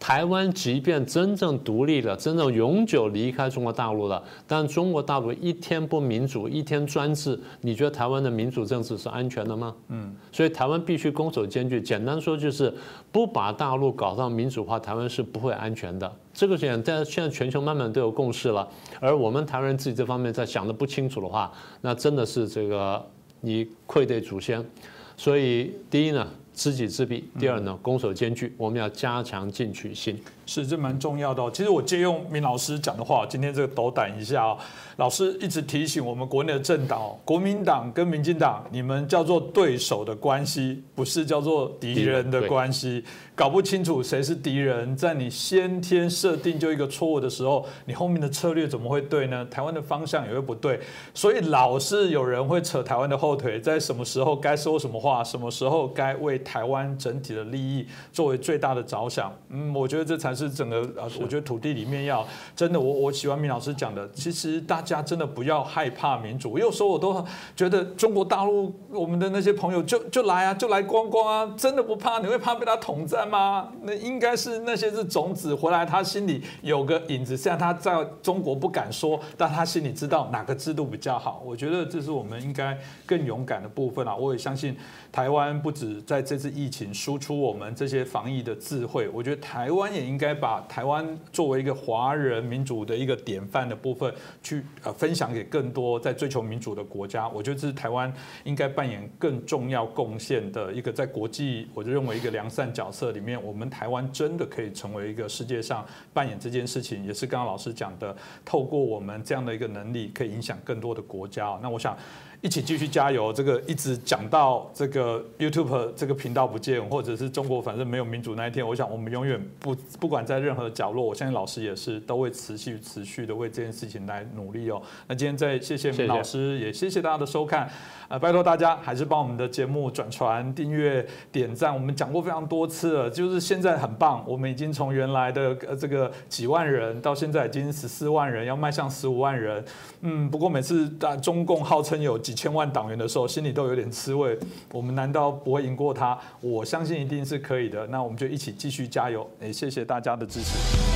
[0.03, 9.73] 台湾即便真正独立了，真正永久离开中国大陆了，但中国大陆一天不民主，一天专制，你觉得台湾的民主政治是安全的吗？
[9.91, 11.81] 嗯，所以台湾必须攻守兼具。
[11.81, 12.75] 简单说就是
[13.13, 16.13] 不把大陆搞到民主化，台湾是不会安全的。
[16.35, 23.01] 这个现在现在全球慢慢都有共识了，而我们台湾人自己这方面在想的不清楚的话，那真的是这个
[23.41, 24.69] 你愧对祖先。
[25.17, 26.27] 所以第一呢。
[26.55, 27.25] 知己知彼。
[27.39, 30.19] 第二呢，攻守兼具，我们要加强进取心。
[30.47, 31.51] 是，这蛮重要的。
[31.51, 34.59] 其实我借用明老师讲的话，今天这个斗胆一下哦。
[34.97, 43.03] 老师一直提醒我们国内的政党，国民党跟民进党，你们叫做对手的关系，不是叫做敌人的关系。
[43.35, 49.45] 搞不清楚谁是敌人，在你先天设定就一个错误的时候，你后面的策略怎么会对呢？
[49.47, 50.79] 台湾的方向也会不对。
[51.15, 59.33] 所以老是有人会扯台湾的后腿，在什么时候该说什么话，什么时候该为台湾整体的利益作为最大的着想。
[59.49, 66.59] 嗯，我觉得这才是整个啊，我觉得土地里面要真的，我我喜欢明老师讲的，其实大家真的不要害怕民主。
[66.59, 67.25] 有时候我都
[67.57, 72.21] 觉得中国大陆我们的那些朋友就就来啊，就来观光啊，真的不怕？
[72.21, 73.23] 你会怕被他统战？
[73.23, 73.73] 吗？
[73.83, 81.41] 那应该是那些是种子回来，他心里有个影子，虽然他在中国不敢说，但他心里知道哪个制度比较好。
[81.47, 84.15] 我觉得这是我们应该更勇敢的部分啊！
[84.15, 84.77] 我也相信
[85.11, 97.29] 台湾不止在这次疫情输出我们这些防疫的智慧，我觉得台湾也应该把台湾作为一个华人民主的一个典范的部分，去呃分享给更多在追求民主的国家。
[97.31, 98.13] 我觉得这是台湾
[98.45, 103.11] 应该扮演更重要贡献的一个在国际，我就认为一个良善角色。
[103.11, 111.59] 里面，我们台湾真的可以成为一个世界上扮演这件事情，也是刚刚老师讲的，透过我们这样的一个能力，可以影响更多的国家。
[111.61, 111.97] 那我想。
[112.43, 113.33] 一起继续加油！
[113.33, 124.83] 这个一直讲到这个 YouTube 这个频道不见，或者是中国反正没有民主那一天，我想我们永远不不管在任何角落，我相信老师也是都会持续持续的为这件事情来努力哦。
[125.07, 127.71] 那今天再谢谢老师，也谢谢大家的收看。
[128.09, 131.73] 呃，拜托大家还是帮我们的节目转传、订阅、点赞。
[131.73, 139.65] 我们讲过非常多次了，就是现在很棒，我们已经从原来的呃这个几万人，到现在已经十四万人，要迈向十五万人。
[140.01, 142.32] 嗯，不过每次大中共号称有几。
[142.33, 144.39] 几千万党员的时候，心里都有点滋味。
[144.73, 146.19] 我们难道不会赢过他？
[146.41, 147.87] 我相信一定是可以的。
[147.89, 149.29] 那我们就一起继续加油。
[149.39, 150.92] 也谢谢大家的支持。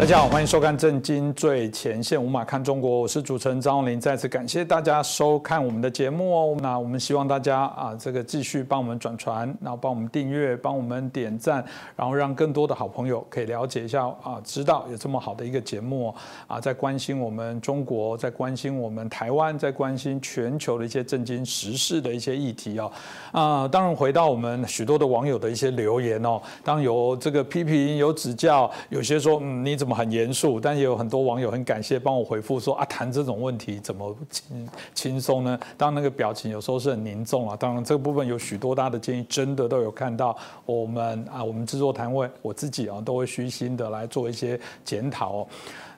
[0.00, 4.00] 大家好，欢迎收看《震惊最前线》，无马看中国，我是主持人张永林。
[4.00, 6.56] 再次感谢大家收看我们的节目哦。
[6.62, 11.62] 那我们希望大家啊，这个继续帮我们转传，然后帮我们订阅，帮我们点赞，
[11.96, 16.14] 然后让更多的好朋友可以了解一下啊，知道有这么好的一个节目
[16.46, 22.90] 啊，在关心我们中国，在关心我们台湾，在关心全球的一些震惊时事的一些议题哦。
[23.32, 29.89] 啊，当然回到我们许多的网友的一些留言哦，当有这个批评，有指教，有些说嗯，你怎么？
[29.94, 35.58] 很严肃，但也有很多网友很感谢帮我回复说啊，谈这种问题怎么轻轻松呢？
[35.76, 37.56] 当那个表情有时候是很凝重啊。
[37.56, 40.36] 当然这个部分有许多大家的建议，真的都有看到。
[40.66, 45.46] 我们啊，我们制作单位我自己啊，都会虚心的来做一些检讨。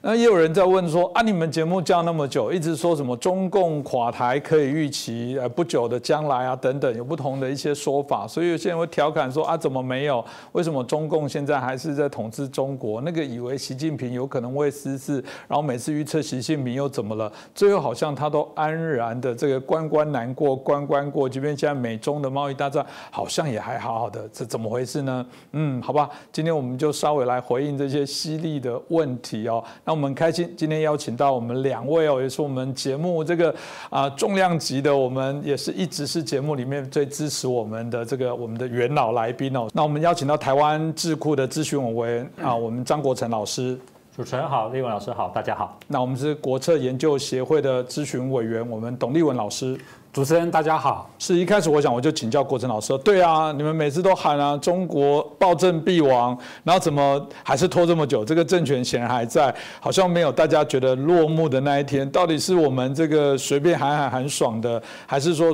[0.05, 10.23] 那也有人在问说啊，你们节目叫那么久，一直说什么中共垮台可以预期，呃，不久的将来啊，等等，有不同的一些说法，所以有些人会调侃说啊，怎么没有？
[10.51, 12.99] 为什么中共现在还是在统治中国？
[12.99, 25.25] 那个以为习近平有可能会失势，然后每次预测习近平又怎么了，最后好像他都安然的这个关关难过关关过，即便现在美中的贸易大战好像也还好好的，这怎么回事呢？
[25.53, 29.63] 嗯，好吧，今天我们就稍微来回应这些犀利的问题哦。
[29.85, 33.53] 那我们开心今天邀请到我们两位哦，也是我们节目这个
[33.91, 39.67] 啊重量级的，我们也是一直是节目里面最支持我们的这个我们的元老来宾哦。
[39.71, 43.79] 那我们邀请到台湾智库的咨询委员啊，我们张国成老师。
[44.15, 45.77] 主持人好，立文老师好，大家好。
[45.87, 49.79] 那我们是国策研究协会的咨询委员，我们董立文老师。
[50.13, 58.23] 主持人大家好，是一开始我想我就请教国成老师，对啊，你们每次都喊啊中国暴政必亡，然后怎么还是拖这么久？
[58.23, 62.07] 这个政权显然还在，好像没有大家觉得落幕的那一天。
[62.11, 65.51] 到底是我们这个随便喊喊喊爽的，还是说，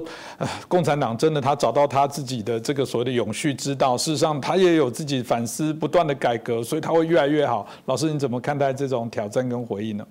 [0.68, 3.98] 共产党真的他找到他自己的这个所谓的永续之道？
[3.98, 7.66] 事实上他也有自己反思、不断的改革，所以他会越来越好。
[7.86, 10.06] 老师你怎么看待这种挑战跟回应呢？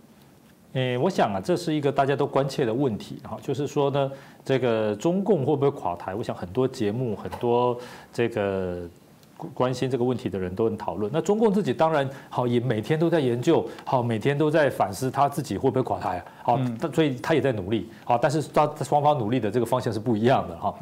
[0.75, 4.13] 诶，我想啊，这是一个大家都关切的问题哈，就是说呢，
[4.45, 6.15] 这个中共会不会垮台？
[6.15, 7.79] 我想很多节目、很多
[8.13, 8.83] 这个
[9.55, 11.11] 关心这个问题的人都很讨论。
[11.13, 16.25] 那中共自己当然好，也每天都在研究，好，每天都在反思他自己会不会垮台啊？
[16.43, 16.59] 好，
[16.93, 17.91] 所以他也在努力。
[18.05, 20.75] 好，但是他双方努力的这个方向是不一样的哈。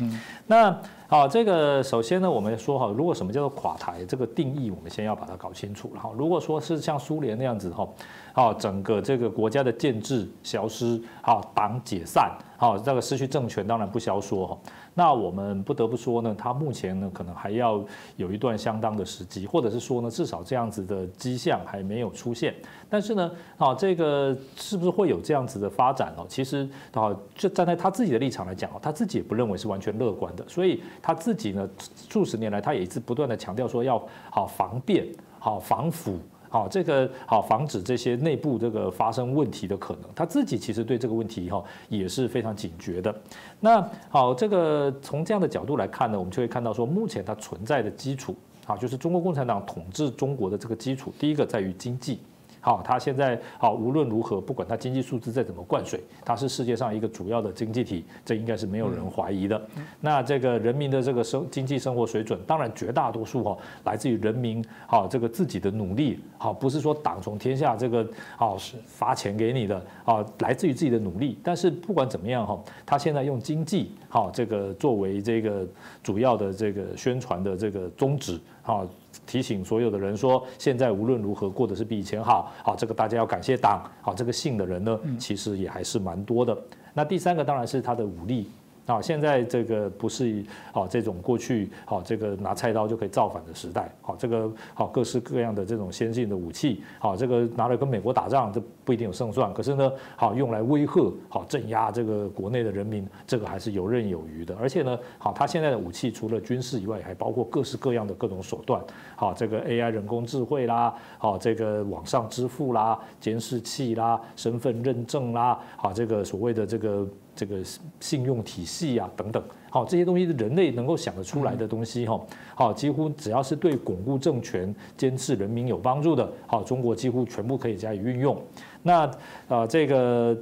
[0.47, 0.77] 那
[1.09, 5.93] 好，这个首先呢，我们说哈，如果什么叫做垮台，这个定义我们先要把它搞清楚。
[5.95, 7.87] 哈，如果说是像苏联那样子哈。
[8.33, 14.59] 好，整个这个国家的建制消失，好，党解散，好，这个失去政权当然不消说哈。
[14.99, 17.85] 那我们不得不说呢，他目前呢可能还要
[18.17, 22.55] 有一段相当的时机，或者是说呢，至少这样子的迹象还没有出现。
[22.89, 26.25] 但是呢，啊，这个是不是会有这样子的发展哦？
[26.27, 30.43] 其实，啊，就站在他自己的立场来讲哦，他自己也不认为是完全乐观的。
[30.49, 31.69] 所以他自己呢，
[32.09, 35.07] 数十年来他也一直不断的强调说要好防变，
[35.39, 36.19] 好防腐。
[36.57, 43.15] 好，这个好防止这些内部这个发生问题的可能，他自己其实对这个问题哈也是非常警觉的。
[43.61, 48.35] 那好，这个从这样的角度来看呢，我们就会看到说，目前它存在的基础
[48.67, 52.21] 啊，就是中国共产党统治中国的这个基础，第一个在于经济。
[52.61, 59.61] 好，它现在好，无论如何，不管它经济数字再怎么灌水，它是世界上一个主要的经济体，这应该是没有人怀疑的。
[60.01, 71.39] 那这个人民的这个生经济生活水准，当然绝大多数哈，来自于人民好这个自己的努力，好不是说党从天下这个好是发钱给你的，啊来自于自己的努力。
[71.45, 75.65] 但是不管怎么样哈，他现在用经济好这个作为这个
[76.03, 78.87] 主要的这个宣传的这个宗旨，好。
[79.27, 86.57] 提醒所有的人说，现在无论如何过得是比以前好，好这个大家要感谢党，好这个信的人呢，其实也还是蛮多的。
[86.95, 88.49] 那第三个当然是他的武力。
[88.87, 99.53] 啊，现在这个不是啊这种过去啊这个拿菜刀就可以造反的时代，好这个好各式各样的这种先进的武器，好这个拿来跟美国打仗，这不一定有胜算。
[99.53, 104.57] 可是呢，好用来威吓、好镇压这个国内的人民，这个还是游刃有余的。
[104.59, 108.81] 而且呢，好他现在的武器除了军事以外，还包括各式各样的各种手段，
[109.17, 117.07] 好这个 AI 人工智慧啦，好这个网上支付啦、监视器啦、身份认证啦，好这个所谓的这个。
[117.37, 117.59] 这个
[118.01, 119.45] 信用体系啊，等等，
[119.77, 122.19] 好，这些东西是人类能够想得出来的东西哈，
[122.55, 128.41] 好，几乎只要是对巩固政权、监视人民有帮助的，好，中国几乎全部可以加以运用。
[128.83, 129.03] 那
[129.49, 130.35] 啊，这个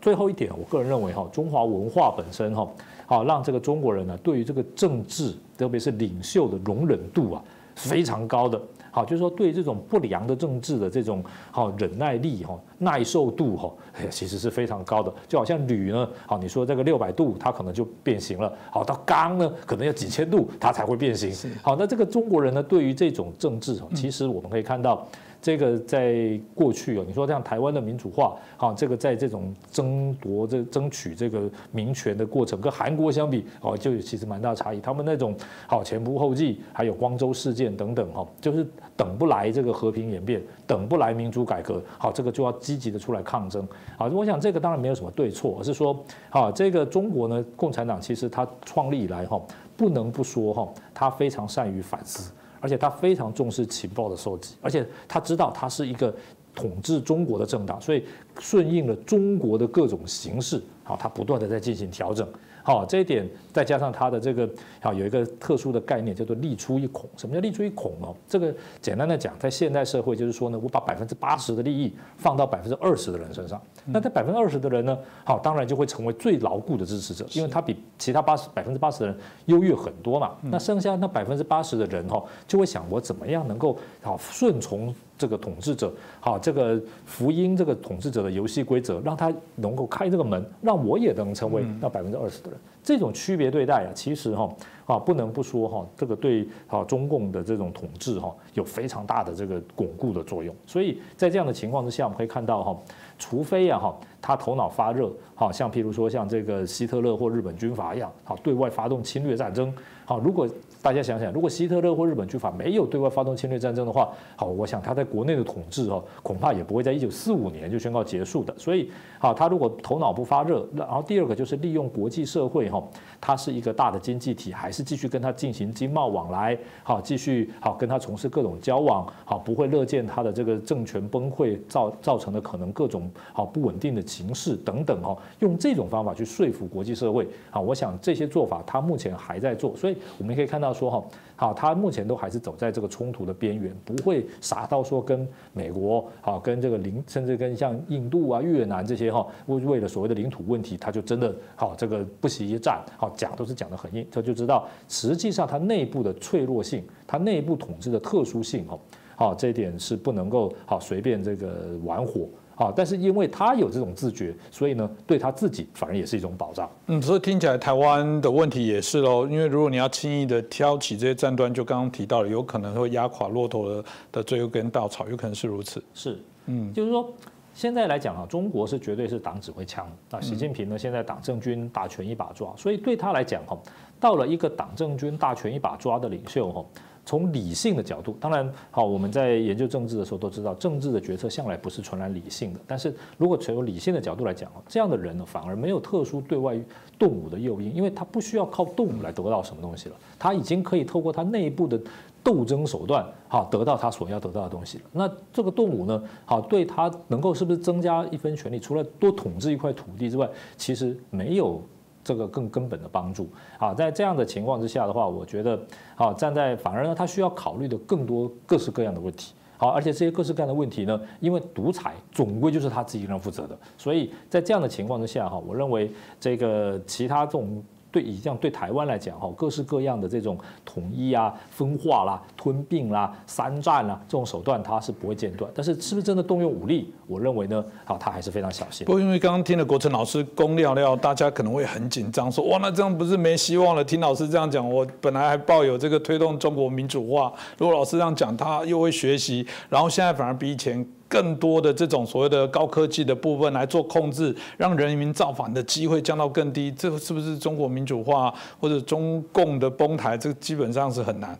[0.00, 2.66] 最后一点，我个人认为哈，中华文化本身哈，
[3.04, 8.58] 好，让这个中国人呢，对于这个政治，特别是领袖的容忍度啊，非常高的。
[8.94, 13.72] 好，就是说对这种不良的政治的这种好忍耐力哈耐受度哈，
[14.08, 15.12] 其实是非常高的。
[15.26, 21.32] 就好像铝呢，好你说这个六百度它可能就变形了，好到钢呢可能要几千度它才会变形。
[21.60, 25.04] 好，那这个中国人呢，对于这种政治，其实我们可以看到。
[25.44, 34.80] 这个在过去哦，你说像台湾的民主化，好，这个在这种争夺、这争取这个民权的过程，跟韩国相比，哦，就其实蛮大差异。
[34.80, 43.68] 他们那种好前仆后继，还有光州事件等等，哈，就是等不来这个和平演变，等不来民主改革，好，这个就要积极的出来抗争。
[43.98, 45.94] 好，我想这个当然没有什么对错，而是说，
[46.30, 49.38] 好，这个中国呢，共产党其实它创立以来，哈，
[49.76, 52.32] 不能不说，哈，它非常善于反思。
[52.64, 56.14] 而且他非常重视情报的收集，而且他知道他是一个
[56.54, 58.02] 统治中国的政党，所以
[58.38, 62.26] 顺应了中国的各种形式，好，他不断的在进行调整。
[62.64, 64.48] 好，这一点再加上它的这个，
[64.80, 67.06] 好有一个特殊的概念叫做“利出一孔”。
[67.14, 68.08] 什么叫“利出一孔”呢？
[68.26, 80.32] 这个简单的讲，在现代社会就是说呢，我把百分之八十的利益放到百分之二十的人身上，那这百分之二十的人呢，好，当然就会成为最牢固的支持者，因为他比其他八十百分之八十的人优越很多嘛。
[80.40, 92.58] 那剩下那百分之八十的人哈，就会想我怎么样能够好顺从这个统治者，好，这个福音这个统治者的游戏规则，让他能够开这个门，让我也能成为那百分之二十的人。
[92.82, 94.48] 这种区别对待啊，其实哈
[94.86, 100.54] 啊不能不说哈，这个对啊中共的这种统治哈有非常大的这个巩固的作用。
[100.66, 102.76] 所以在这样的情况之下，我们可以看到哈，
[103.18, 109.72] 除非呀哈他头脑发热，好像譬如说像这个希特勒或日本军阀一样，好对外发动侵略战争，
[110.04, 110.48] 好如果。
[110.84, 118.54] 大家想想，如果希特勒或日本军阀没有对外发动侵略战争的话，好，我想他在国内的统治哦，恐怕也不会在一九四五年就宣告结束的。
[118.58, 122.86] 所以，好，他如果头脑不发热，然后第二个就是利用国际社会哈，
[123.18, 140.73] 它是一个大的经济体，还是继续跟他进行经贸往来，好，继续好跟他从事各种交往，好，不会乐见他的这个政权崩溃造造成的可能各种好不稳定的情势等等哈，用这种方法去说服国际社会，好，我想这些做法他目前还在做，所以我们可以看到。
[140.74, 141.02] 说哈
[141.36, 158.78] 好，他目前都还是走在这个冲突的边缘，不会傻到说跟美国好跟这个领，甚至跟像印度啊、越南这些哈，为为了所谓的领土问题，他就真的好这个不惜一战，好讲都是讲的很硬，他就知道实际上他内部的脆弱性，他内部统治的特殊性哈，
[159.16, 162.28] 好这一点是不能够好随便这个玩火。
[162.56, 166.70] 啊，但是因为他有这种自觉，所以呢，对他自己反而也是一种保障。
[166.86, 175.82] 嗯，所以听起来台湾的问题也是喽，因为如果你要轻易的挑起这些战端，就刚刚提到了，有可能会压垮骆驼的的最后一根稻草，有可能是如此。
[175.92, 177.12] 是，嗯，就是说
[177.52, 183.58] 现在来讲啊，中国是绝对是党指挥枪，那习近平呢，现在党政军大权一把抓，所以对他来讲哈，
[183.98, 186.64] 到了一个党政军大权一把抓的领袖哈。
[187.06, 192.60] 从理性的角度，当然好，我们在研究政治的时候都知道，政治的决策向来不是纯然理性的。
[192.66, 196.58] 但是如果从理性的角度来讲这样的人呢，反而没有特殊对外
[196.98, 201.78] 动武的诱因，因为他不需要靠动武来得到什么东西了，他已经可以透过他内部的
[202.22, 204.80] 斗争手段，好得到他所要得到的东西。
[204.90, 211.60] 那这个动武呢，好对他能够是不是增加一分权利，除了多统治一块土地之外，其实没有。
[212.04, 213.28] 这个更根本的帮助
[213.58, 215.58] 啊，在这样的情况之下的话，我觉得
[215.96, 219.32] 啊，站在反而呢，他需要考虑的更多各式各样的问题。
[219.56, 225.90] 好，而且这些各式各样的问题呢，因为独裁总归就是他自己人负责的，所以在这样的情况之下哈，我认为
[226.20, 227.64] 这个其他这种。
[227.94, 235.48] 对以这样对台湾来讲哈，各式各样的这种统一啊、分化啦、吞并啦、三战啦这种手段，它是不会间断。
[235.54, 236.92] 但是是不是真的动用武力？
[237.06, 238.84] 我认为呢，好，他还是非常小心。
[238.84, 243.84] 不过因为刚刚听了国成老师公料料，大家可能会很紧张，说哇，那这样不是没希望了？
[243.84, 250.84] 听老师这样讲，我本来还抱有这个推动中国民主化，如果老师这样讲，他又会学习，然后现在反而比以前。
[251.08, 260.16] 更多的这种所谓的高科技的部分来做控制，让人民造反的机会降到更低，这是不是中国民主化或者中共的崩台？
[260.16, 261.38] 这基本上是很难。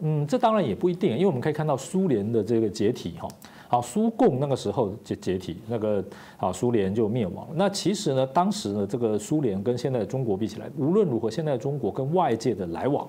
[0.00, 3.28] 嗯，这当然也不一定，因为我们可以看到苏联的这个解体，哈，
[3.68, 6.04] 好，苏共那个时候解解体，那个
[6.36, 7.46] 好，苏联就灭亡。
[7.54, 13.08] 那其实呢，当时呢，这个苏联跟现在的中国比起来，无论如何，现在中国跟外界的来往，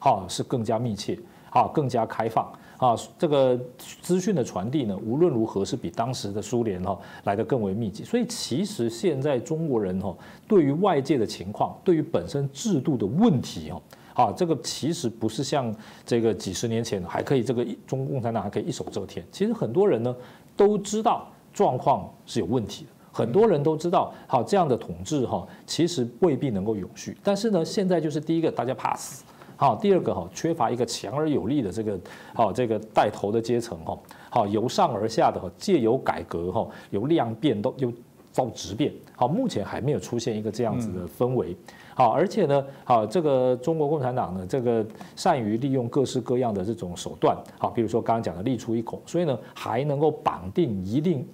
[0.00, 1.16] 好，是更加密切，
[1.50, 2.52] 好，更加开放。
[2.76, 3.58] 啊，这个
[4.02, 8.02] 资讯的传递呢，无论如何是比当时的苏联哈来的更为密集。
[8.04, 10.14] 所以其实现在中国人哈，
[10.48, 19.24] 对于外界的情况，对于本身制度的问题哈，啊，这个其实不是像这个几十年前还可以这个中共产党还可以一手遮天。
[19.30, 20.14] 其实很多人呢
[20.56, 27.16] 都知道状况是有问题的，很多人都知道，好这样的统治哈，其实未必能够永续。
[27.22, 29.22] 但是呢，现在就是第一个，大家怕死。
[29.56, 31.98] 好，第二个哈，缺乏一个强而有力的这个
[32.34, 33.98] 好这个带头的阶层哈，
[34.30, 37.92] 好由上而下的哈，借由改革哈，由量变都又
[38.34, 41.56] 到质变，好，目前还没有出现一个这样子的氛围，
[41.94, 44.84] 好，而且呢，好这个中国共产党呢，这个
[45.14, 51.24] 善于利用各式各样的这种手段，好，比如说刚刚讲的立出一孔，所以呢，还能够绑定一定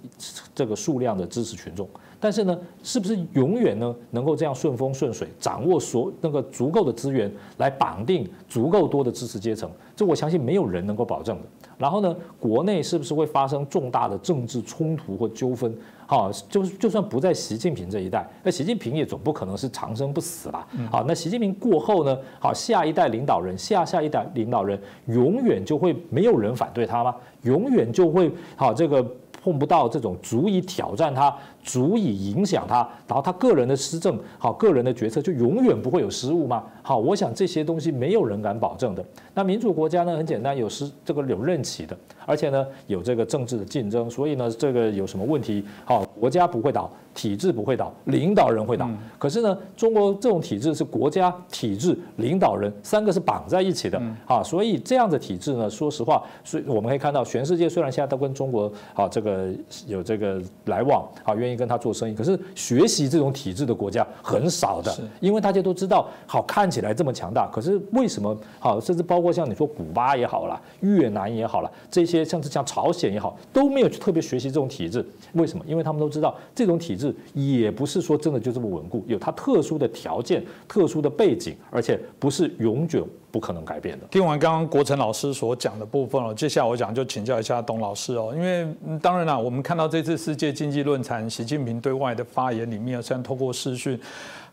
[0.53, 1.89] 这个数量的支持群众。
[2.21, 9.69] 但是呢，是不是永远呢能够这样顺风顺水，掌握所那个足够的资源来绑定足够多的支持阶层？
[9.95, 11.43] 这我相信没有人能够保证的。
[11.79, 15.75] 然后呢，国内是不是会发生重大的政治冲突或纠纷？
[16.05, 20.67] 好，就就算不在习近平这一代，那习近平也总不可能是长生不死吧？
[20.91, 22.15] 好，那习近平过后呢？
[22.39, 27.15] 好，下一代领导人，下下一代领导人，永远就会没有人反对他吗？
[27.41, 29.03] 永远就会好这个。
[29.43, 36.63] 碰不到这种足以挑战他、足以影响他，然后他个人的施政、好个人的决策就永远不会有失误吗？
[36.81, 39.03] 好，我想这些东西没有人敢保证的。
[39.33, 46.05] 那民主国家呢，很简单，有失这个有任期的，而且呢有这个政治的竞争，所以呢这个有什么问题，好。
[46.21, 48.87] 国家不会倒，体制不会倒，领导人会倒。
[49.17, 59.51] 可是呢，中国这种体制是国家、体制、领导人三个是绑在一起的啊，所以这样的体制呢，说实话，所以我们可以看到，全世界虽然现在都跟中国啊这个
[59.87, 75.05] 有这个来往啊，愿意跟他做生意，可是学习这种体制的国家很少的，因为大家都知道，好看起来这么强大，可是为什么好，甚至包括像你说古巴也好了，越南也好了，这些像是像朝鲜也好，都没有去特别学习这种体制。
[75.33, 75.65] 为什么？
[75.67, 84.05] 因为他们都知道这种体制也不是说真的就这么稳固，有它特殊的条件、特殊的背景，而且不是永久不可能改变的。
[84.11, 88.67] 听完刚刚国成老师所讲的部分了，接下来我讲就请教一下董老师哦，因为
[89.01, 93.99] 当然啦，我们看到这次世界经济论坛，习近平对外的发言里面，虽然透过视讯。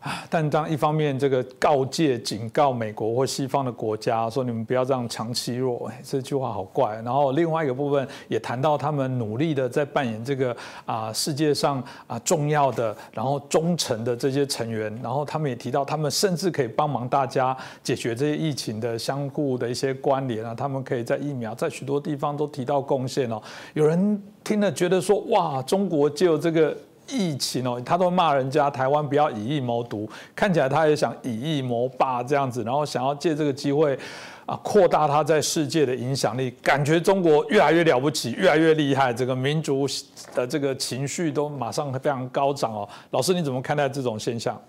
[0.01, 0.23] 啊！
[0.29, 6.95] 但当一方面这个告诫、警告美国或西方的国家说你们不要这样强欺弱，这句话好怪。
[7.03, 14.97] 然后另外一个部分也谈到他们努力的在扮演这个啊世界上啊重要的，然后忠诚的这些成员。
[15.03, 20.55] 然后他们也提到，他们甚至可以帮忙大家解决这些疫情的相互的一些关联啊。
[20.55, 23.41] 他们可以在疫苗在许多地方都提到贡献哦。
[23.73, 26.75] 有人听了觉得说哇，中国就这个。
[27.09, 33.97] 疫情哦，他都骂人家台湾不要以疫谋独，看起来他也想以疫谋霸这样子，然后想要借这个机会
[34.45, 39.87] 啊扩大他在世界的影响力，感觉中国越来越了不起，越来越厉害，这个民族
[40.33, 42.87] 的这个情绪都马上非常高涨哦。
[43.11, 44.59] 老师你怎么看待这种现象？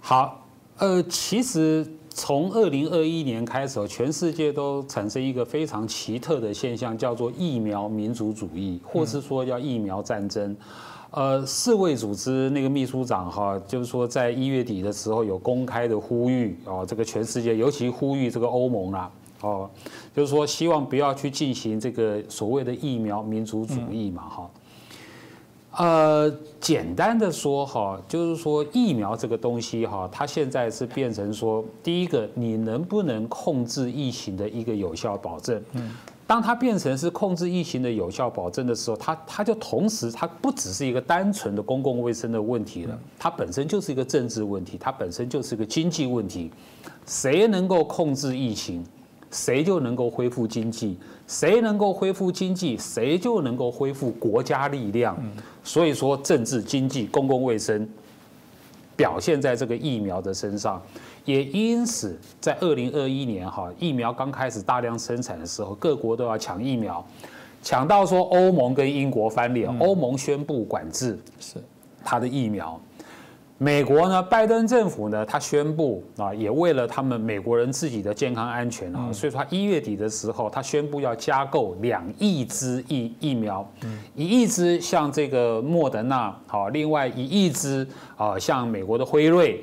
[0.00, 0.46] 好，
[0.78, 10.56] 呃，其实从二零二一年开始，全世界都产生一个非常奇特的现象，叫做疫苗民族主义，或是说叫疫苗战争。
[11.12, 19.70] 呃，世卫组织那个秘书长哈，就是说在一月底的时候有公开的呼吁哦，这个全世界，尤其呼吁这个欧盟啊，哦，
[20.14, 24.50] 就是说希望不要去进行这个所谓的疫苗民族主义嘛哈。
[25.72, 35.60] 呃，简单的说哈，就是说疫苗这个东西哈，它现在是变成说，第一个你能不能控制疫情的一个有效保证。
[35.72, 35.90] 嗯。
[36.30, 46.48] 当它变成是控制疫情的有效保证的时候，它它就同时它不只是一个单纯的公共卫生的问题了，它本身就是一个政治问题，它本身就是一个经济问题。
[47.04, 48.84] 谁能够控制疫情，
[49.32, 50.94] 谁就能够恢复经济；
[51.26, 55.20] 谁能够恢复经济，谁就能够恢复国家力量。
[55.64, 57.88] 所以说，政治、经济、公共卫生
[59.00, 60.82] 表现在这个疫苗的身上。
[61.24, 67.02] 也因此，在二零二一年哈疫苗刚开始大量生产的时候，各国都要抢疫苗，
[67.62, 71.56] 抢到说欧盟跟英国翻脸，欧盟宣布管制是
[72.04, 72.78] 它的疫苗。
[73.62, 83.70] 美国呢，拜登政府呢，他宣布啊，也为了他们美国人自己的健康安全啊，所以说他一月底的时候，他宣布要加购两亿支疫疫苗，
[84.14, 87.86] 一亿支像这个莫德纳，好，另外一亿支
[88.16, 89.62] 啊，像美国的辉瑞。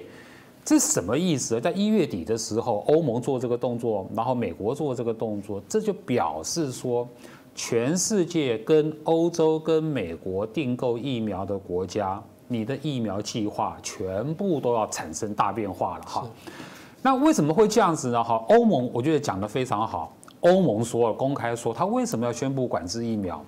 [0.63, 1.59] 这什么意思？
[1.59, 7.07] 在一月底的时候，欧盟做这个动作，然后美国做这个动作，这就表示说，
[7.55, 16.27] 全世界跟欧洲、跟美国订购疫苗的国家，你的疫苗计划全部都要产生大变化了哈。
[17.01, 18.23] 那为什么会这样子呢？
[18.23, 20.13] 哈，欧盟我觉得讲得非常好。
[20.41, 23.43] 欧盟说了，公开说，他为什么要宣布管制疫苗？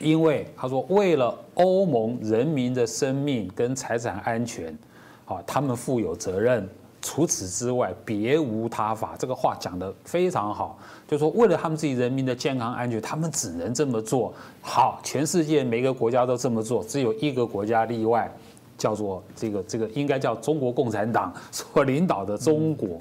[0.00, 4.76] 因为他说，为了欧盟人民的生命跟财产安全。
[5.24, 6.66] 好，他们负有责任，
[7.00, 9.14] 除此之外别无他法。
[9.18, 14.32] 这个话讲得非常好，就说为了他们自己人民的健康安全，他们只能这么做。
[14.60, 18.30] 好，全世界每个国家都这么做，只有一个国家例外，
[18.76, 23.00] 叫做这个这个应该叫中国共产党 所领导的中国。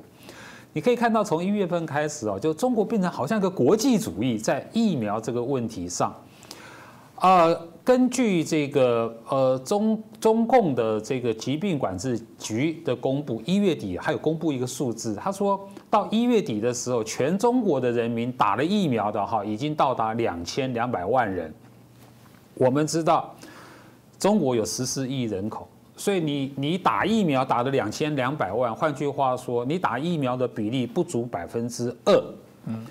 [0.74, 6.16] 你可以看到，从一月份开始啊，就中国变成好像一个国际主义，在疫苗这个问题上，
[7.16, 7.50] 啊。
[7.88, 15.58] 根据这个呃中中共的这个疾病管制局的公布，一月底还有公布一个数字，他说
[15.90, 21.50] 到一月底的时候，全中国的人民打了疫苗的哈，已经到达两千两百万人。
[22.56, 23.34] 我们知道
[24.20, 25.66] 中国有十四亿人口，
[25.96, 32.24] 所以你你打疫苗打了两千两百万，换句话说，你打疫苗的比例不足百分之二。
[32.66, 32.86] 嗯。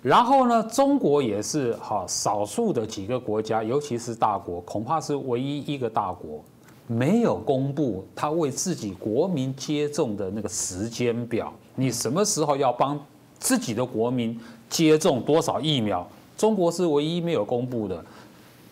[0.00, 6.42] 然后呢，中国也是哈少数的几个国家，尤其是大国，恐怕是唯一一个大国
[6.86, 11.52] 没有公布他为自己国民接种的那个时间表。
[11.74, 12.98] 你什么时候要帮
[13.38, 14.38] 自己的国民
[14.70, 16.06] 接种多少疫苗？
[16.36, 18.02] 中国是唯一没有公布的。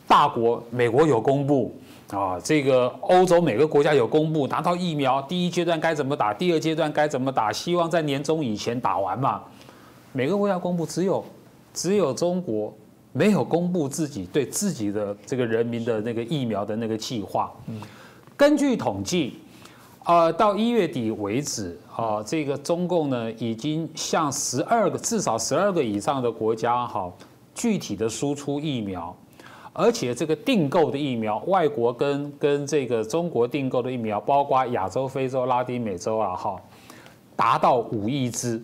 [0.06, 1.74] 大国美国有公布
[2.12, 9.42] 啊，这个欧洲每个国家有公布拿到疫苗，第一阶段该怎么打，第二阶段该怎么打，希望在年终以前打完嘛。
[10.16, 11.22] 每个国家公布，只有
[11.74, 12.72] 只有中国
[13.12, 17.52] 没有公布自己对自己的这个人民的那个疫苗的那个计划。
[18.34, 19.38] 根据统计，
[20.06, 27.12] 呃，到一月底为止，啊，这个中共呢已经向十二个至少十二个以上的国家哈，
[27.54, 29.14] 具体的输出疫苗，
[29.74, 36.58] 而且这个订购的疫苗，外国跟跟这个中国订购的疫苗，包括亚洲、非洲、拉丁美洲啊，哈，
[37.36, 38.62] 达到五亿支，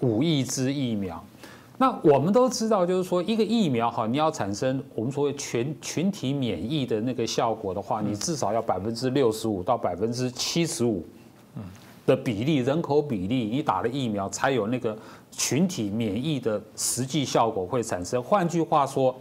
[0.00, 1.22] 五亿支疫苗。
[1.78, 11.02] 那我们都知道，就是说一个疫苗哈，你要产生我们所谓群群体免疫的那个效果的话，你至少要百分之六十五到百分之七十五
[12.04, 14.94] 的比例，人口比例，你打了疫苗才有那个
[15.30, 18.22] 群体免疫的实际效果会产生。
[18.22, 19.14] 换句话说，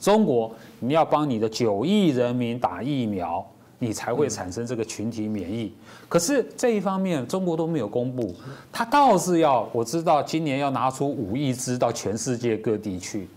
[0.00, 3.46] 中国你要帮你的九亿人民打疫苗。
[3.84, 5.70] 你才会产生这个群体免疫。
[6.08, 8.34] 可是这一方面，中国都没有公布。
[8.72, 13.28] 他倒是要，我知道今年要拿出五亿支到全世界各地去。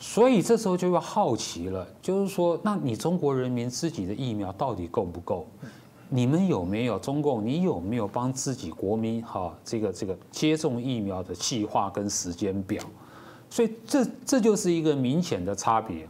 [0.00, 5.46] 所以这时候就要好奇了，就是说，那你中国人民自己的疫苗到底够不够？
[6.08, 7.44] 你们有没有中共？
[7.44, 12.82] 你有没有帮自己国民哈这个这个接种疫苗的计划跟时间表？
[13.50, 16.06] 所以这这就是一个明显的差别。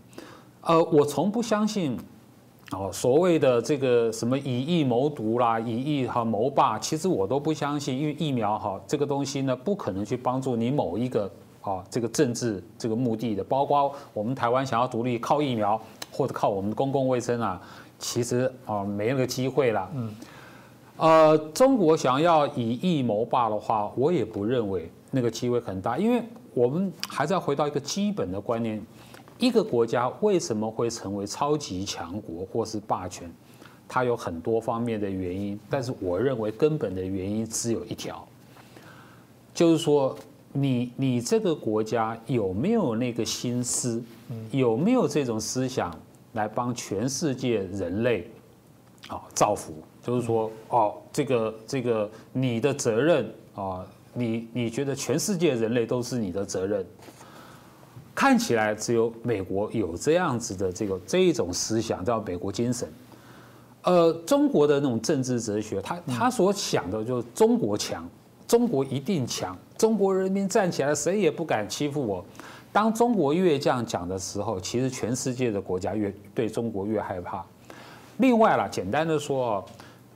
[0.62, 1.99] 呃，我从不相信。
[2.75, 17.61] 哦，所谓的这个什么以疫谋独啦，以疫哈谋霸，其实我都不相信，因为疫苗哈这个东西呢，不可能去帮助你某一个啊这个政治这个目的的，包括我们台湾想要独立靠疫苗或者靠我们的公共卫生啊，
[17.99, 19.91] 其实啊没那个机会了。
[19.95, 20.14] 嗯，
[20.97, 26.22] 呃，中国想要以疫谋霸的话，我也不认为那个机会很大，因为
[26.53, 28.81] 我们还是要回到一个基本的观念。
[29.39, 33.30] 一个国家为什么会成为超级强国或是霸权？
[33.87, 38.26] 它有很多方面的原因，但是我认为根本的原因只有一条，
[39.53, 40.16] 就是说
[40.53, 44.03] 你你这个国家有没有那个心思，
[44.51, 45.95] 有没有这种思想
[46.32, 48.30] 来帮全世界人类
[49.09, 49.74] 啊造福？
[50.03, 56.85] 就是说哦，这个这个你的责任啊，你你觉得全世界人类都是你的责任？
[58.15, 62.89] 看起来只有美国有这样子的这个这一种思想，叫美国精神。
[63.83, 68.09] 呃，中国的那种政治哲学，他他所想的就是中国强，
[68.47, 72.25] 中国一定强，中国人民站起来，谁也不敢欺负我。
[72.73, 77.45] 当中国越这样讲的时候，其实全世界的国家越对中国越害怕。
[78.19, 79.62] 另外啦，简单的说，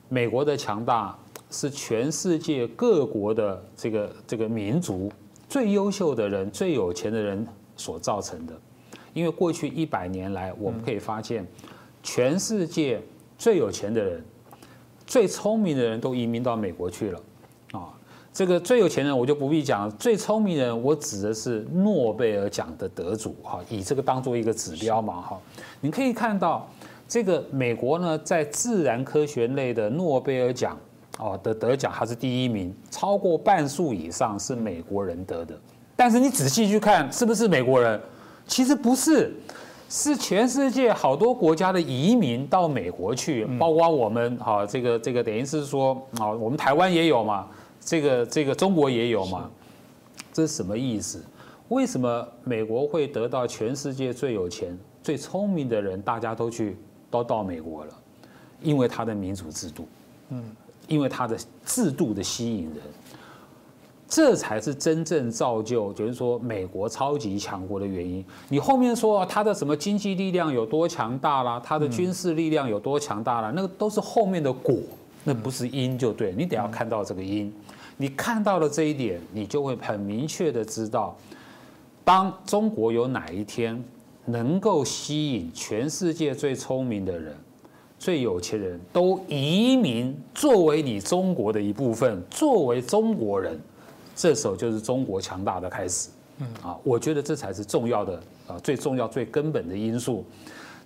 [0.08, 1.14] 美国的强大
[1.50, 5.12] 是全世界各国的这个这个民族
[5.48, 7.46] 最优秀的人、最有钱的人。
[7.78, 8.52] 所造成的，
[9.14, 11.46] 因为过去一百年来，我们可以发现，
[12.02, 13.00] 全世界
[13.38, 14.22] 最有钱的人、
[15.06, 17.20] 最聪明的人都移民到美国去了。
[17.72, 17.94] 啊，
[18.32, 23.34] 这个最有钱人我就不必讲了，最聪明人我指的是诺贝尔奖的得主。
[23.42, 25.22] 哈，以这个当做一个指标嘛。
[25.22, 25.40] 哈，
[25.80, 26.68] 你可以看到，
[27.06, 30.76] 这个美国呢，在自然科学类的诺贝尔奖
[31.18, 35.58] 哦的得奖，还是第一名，超过半数以上是美国人得的。
[36.00, 38.00] 但是你仔细去看，是不是美国人？
[38.46, 39.34] 其实不是，
[39.90, 47.48] 是全世界好多国家的移民到美国去，包括我们哈，这个这个等于是说啊，我们台湾也有嘛，
[47.80, 49.50] 这个这个中国也有嘛，
[50.32, 51.20] 这是什么意思？
[51.66, 56.00] 为什么美国会得到全世界最有钱、最聪明的人？
[56.00, 56.76] 大家都去
[57.10, 57.92] 都到美国了，
[58.62, 59.88] 因为他的民主制度，
[60.28, 60.44] 嗯，
[60.86, 61.36] 因为他的
[61.66, 62.76] 制度的吸引人。
[64.08, 68.24] 这才是真正造就，就是说美国超级强国的原因。
[68.48, 74.76] 你后面说它的什么经济力量有多强大啦，它的军事力量有多强大啦，那个都是后面的果，
[75.24, 76.32] 那不是因就对。
[76.34, 77.52] 你得要看到这个因，
[77.98, 81.14] 你看到了这一点，你就会很明确的知道，
[82.02, 83.84] 当中国有哪一天
[84.24, 87.36] 能够吸引全世界最聪明的人、
[87.98, 93.60] 最有钱人都移民作为你中国的一部分，作为中国人。
[94.18, 96.08] 这时候就是中国强大的开始，
[96.40, 100.24] 嗯啊，我觉得这才是重要的啊，最重要、最根本的因素。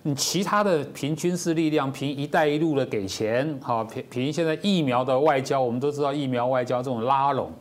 [0.03, 7.51] 你其他的凭军事力量、凭“一带一路”的给钱，哈，凭凭现在疫苗的外交，我们都知道疫苗外交这种拉拢，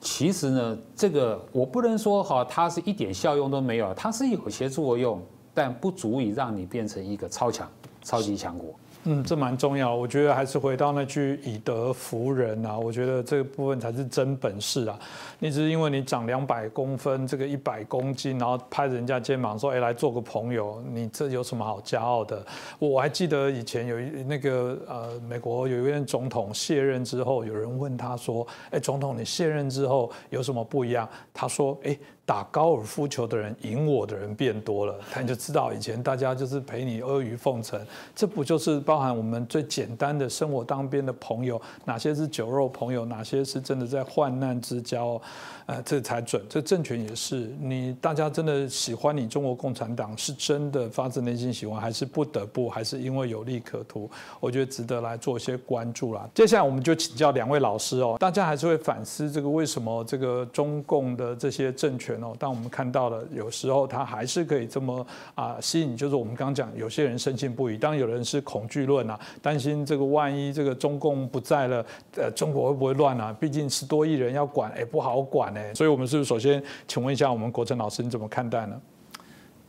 [0.00, 5.20] 其实呢，这个我不能说哈，它是一点效用都没有，它是有些作用，
[5.52, 7.68] 但不足以让你变成一个超强、
[8.04, 8.72] 超级强国。
[9.04, 9.92] 嗯，这蛮重要。
[9.94, 14.96] 我觉得还是回到那句“以德服人”啊，我觉得这个部分才是真本事啊。
[15.40, 22.46] 你只是因为你长两百公分，这个一百公斤，然后拍人家肩膀说：“哎，来做个朋友。”你这有什么好骄傲的？
[22.78, 45.20] 我还记得以前有一那个呃，美国有一任总统卸任之后，有人问他说：“哎，总统，你卸任之后有什么不一样？”他说：“哎，打高尔夫球的人赢我的人变多了，他就知道以前大家就是陪你阿谀奉承，这不就是包含我们最简单的生活当边的朋友，哪些是酒肉朋友，哪些是真的在患难之交，
[45.66, 46.42] 呃，这才准。
[46.48, 54.10] 这政权也是，你大家真的喜欢你中国共产党，是真的发自内心喜欢，还是不得不，还是因为有利可图？
[54.40, 56.28] 我觉得值得来做一些关注啦。
[56.34, 62.20] 接下来我们就请教两位老师哦，大家还是会反思这个为什么这个中共的这些政权。
[62.22, 71.84] 哦，当我们看到了，有时候他还是可以这么啊吸引，就是我们刚讲，有些人深信不疑，当然有人是恐惧论啊，担心这个万一这个中共不在了，
[72.16, 73.34] 呃，中国会不会乱啊？
[73.38, 75.74] 毕竟十多亿人要管，哎，不好管哎。
[75.74, 78.80] 所以，我们是不是首先请问一下我们国成老师，你怎么看待呢？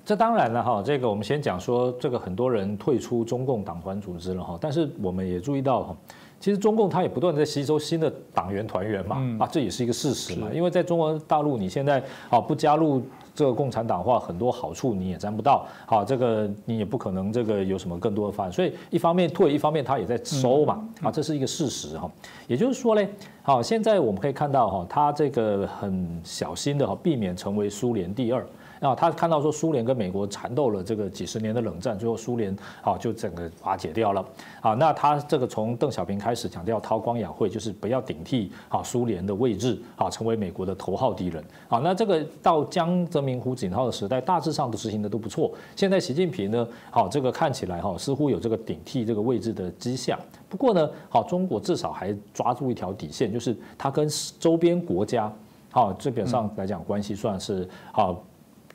[0.06, 5.98] 这当然了哈，这个我们先讲说，这个很多人退出中共党团组织了哈，但是我们也注意到哈。
[6.42, 10.50] 其实中共它也不断在吸收新的党员团员嘛，啊，这也是一个事实嘛。
[10.54, 13.02] 因为在中国大陆，你现在啊不加入
[13.36, 18.52] 这个共产党化，很多好处你也沾不到，好，这个你也不可能这个有什么更多的发展。
[18.52, 22.10] 所以一方面退，一方面他也在收嘛，啊，这是一个事实哈。
[22.48, 23.08] 也就是说呢，
[23.42, 28.46] 好，现在我们可以看到哈，他这个很小心的哈，避免成为苏联第二。
[28.84, 34.24] 啊，他看到说苏联跟美国缠斗了这个几十年的冷战，最后苏联啊就整个瓦解掉了。
[34.60, 41.42] 啊，那他这个从邓小平开始强调韬光养晦，就是不要顶替啊苏联的位置，啊成为美国的头号敌人。
[41.70, 45.50] 啊，那这个到江泽民、胡锦涛的时代，大致上都执行的都不错。
[45.78, 50.20] 现在习近平呢，好这个看起来哈似乎有这个顶替这个位置的迹象。
[50.50, 54.06] 不过呢，好中国至少还抓住一条底线，就是他跟
[54.42, 55.32] 周边国家，
[55.72, 58.22] 好基本上来讲关系算是好。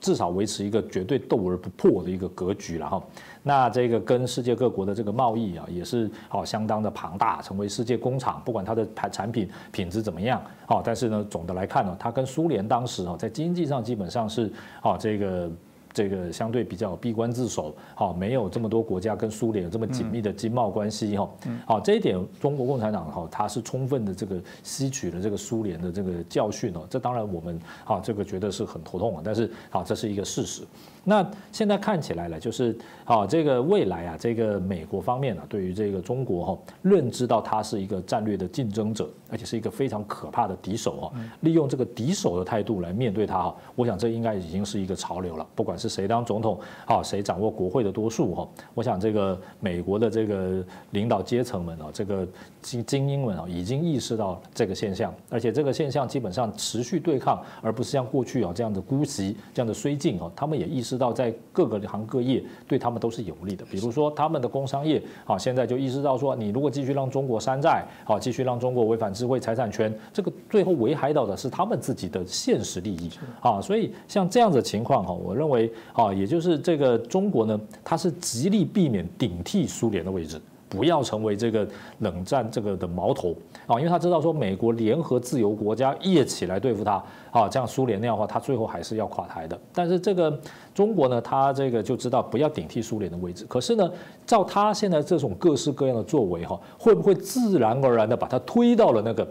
[0.01, 3.03] 至少维持一个绝对斗而不破的一个格局了哈。
[3.43, 8.43] 那这个跟世界各国的这个贸易啊，也是好相当的庞大，成为世界工厂。
[8.45, 15.51] 不管它的产产品品质怎么样，好，但是呢，总的来看呢，它跟苏联当时啊，在经济上基本上是好这个。
[15.99, 21.29] 这个相对比较闭关自守，好，没有这么多国家跟苏联有这么紧密的经贸关系，哈，
[21.67, 30.63] 好，这一点中国共产党哈，它是充分的这个吸取了这个苏联的这个教训哦，这当然我们啊这个觉得是很头痛啊，但是好，这是一个事实。
[31.09, 45.47] 那现在看起来了，就是啊这个未来啊，这个美国方面呢，对于这个中国哈，认知到它是一个战略的竞争者，而且是一个非常可怕的敌手哦，利用这个敌手的态度来面对它哈，我想这应该已经是一个潮流了。
[45.55, 52.29] 不管是谁当总统，好谁掌握国会的多数哈，我想这个美国的这个领导阶层们啊，这个
[52.61, 60.98] 精精英们啊，已经意识到这个现象，而且这个现象基本上持续对抗，而不是像过去啊这样的姑息、这样的绥靖啊，他们也意识。
[60.99, 80.41] 到在各个行各业对他们都是有利的，比如说他们的工商业，啊，现在就意识到说，你如果继续让中国山寨，好，继续让中国违反智慧财产权，这个最后危害到的是他们自己的现实利益，啊，所以像这样的情况哈，我认为啊，也就是这个中国呢，它是极力避免顶替苏联的位置。
[80.71, 81.67] 不要成为这个
[82.01, 83.35] 冷战这个的矛头
[83.67, 87.03] 啊，因为他知道说美国联合自由国家一起来对付他
[87.39, 89.59] 啊，像苏联那样的话，他最后还是要垮台的。
[89.73, 90.39] 但是这个
[90.75, 93.45] 中国呢，他这个就知道不要顶替苏联的位置。
[93.49, 93.91] 可是呢，
[94.27, 99.27] 照他现在这种各式各样的作为哈，会不会自然而然的把他推到了那个？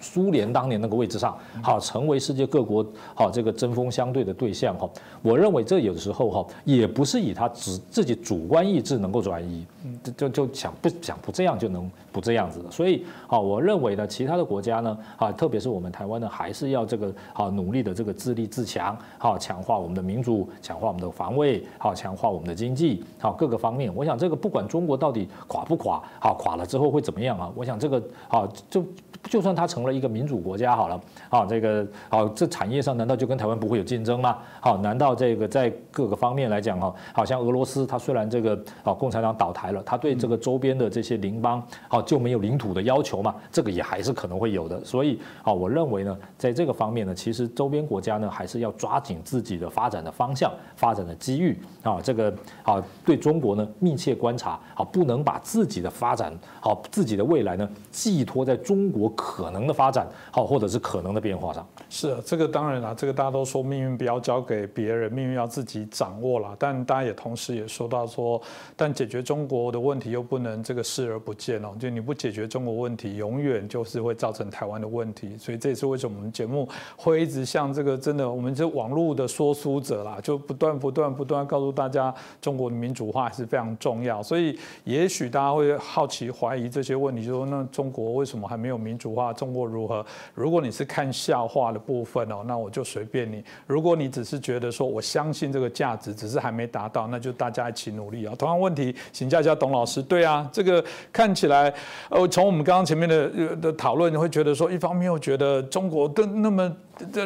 [0.00, 2.84] 苏联当年那个位置上，好成为世界各国
[3.14, 4.88] 好这个针锋相对的对象哈。
[5.22, 9.64] 我认为这有的时候哈，也不是以他只自己主观意志能够转移，
[10.02, 12.70] 就就就想不想不这样就能不这样子的。
[12.70, 23.90] 所以啊，我认为呢，其他的国家呢，啊，特别是我们台湾呢，还是要这个好努力的这个自立自强，好强化我们的民主，强化我们的防卫，好强化我们的经济，好各个方面。
[23.96, 27.50] 我想这个不管中国到底垮不垮，好垮了之后会怎么样啊？
[27.54, 28.84] 我想这个好就。
[29.30, 34.36] 就算它成了一个民主国家好了，好这个好这产业上难道就跟台湾不会有竞争吗？
[34.60, 43.34] 好，难道这个在各个方面来讲哈，好像俄罗斯它虽然这个啊共产党倒台了，它对这个周边的这些邻邦好就没有领土的要求嘛？
[43.50, 44.84] 这个也还是可能会有的。
[44.84, 52.00] 所以啊，我认为呢，在这个方面呢，其实周边国家呢还是要抓紧自己的发展的方向、发展的机遇啊。
[52.02, 59.12] 这个啊对中国呢密切观察，啊不能把自己的发展好自己的未来呢寄托在中国。
[59.14, 61.64] 可能的发展，好，或者是可能的变化上，
[61.94, 66.56] 是啊，这个当然啦，这个大家都说命运不要交给别人，命运要自己掌握了。
[66.58, 68.40] 但大家也同时也说到说，
[68.74, 75.36] 但解决中国的问题又不能这个视而不见哦，就你不解决中国问题，永远就是会造成台湾的问题。
[75.36, 76.66] 所以这也是为什么我们节目
[76.96, 84.22] 会一直像这个真的，我们这网络的说书者啦，就不断不断不断告诉大家，中国的民主化是非常重要。
[84.22, 88.96] 所以也许大家会好奇怀疑这些问题，就说那中国为什么还没有民？
[89.02, 90.06] 主化中国如何。
[90.32, 98.34] 如果你是看笑话的部分哦，那我就随便你；如果你只是觉得说我相信这个价值，只是还没达到，那就大家一起努力啊。
[98.38, 100.00] 同样问题，请教一下董老师。
[100.00, 101.72] 对啊，这个看起来，
[102.10, 106.74] 呃，从我们刚刚前面的的讨论，你会觉得说，一方面又觉得中国的那么。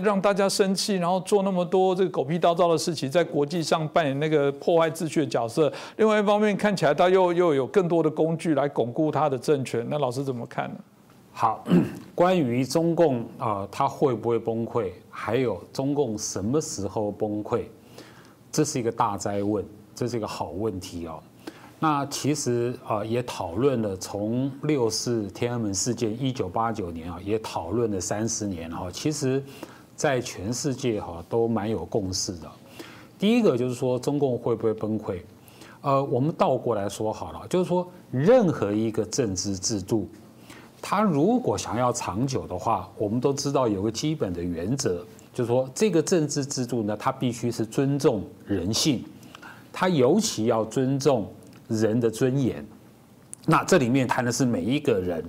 [0.02, 5.70] 让大家生气，然后做那么多这个狗屁叨灶的事情，在国际上扮演那个破坏秩序的角色。
[5.96, 9.84] 另外一方面，看起来他又又有更多的工具来巩固他的政权。
[9.90, 10.76] 那老师怎么看呢？
[11.39, 11.62] 好，
[12.16, 14.91] 关于中共啊，他会不会崩溃？
[15.11, 17.64] 还有中共什么时候崩溃？
[18.51, 19.62] 这是一个大灾问，
[19.95, 21.22] 这是一个好问题哦。
[21.78, 28.89] 那其实啊，也讨论了从六四天安门事件一九八九年啊，也讨论了三十年哈。
[28.91, 29.45] 其实，
[29.95, 32.51] 在全世界哈都蛮有共识的。
[33.18, 35.20] 第一个就是说，中共会不会崩溃？
[35.82, 40.09] 呃，我们倒过来说好了，就是说，任何一个政治制度，
[40.89, 49.05] 它如果想要长久的话，我们都知道有个基本的原则，就是说，这个政治制度呢，它必须是尊重人性，
[49.72, 51.26] 它尤其要尊重。
[51.66, 52.64] 人的尊严，
[53.45, 55.24] 那这里面谈的是每一个人，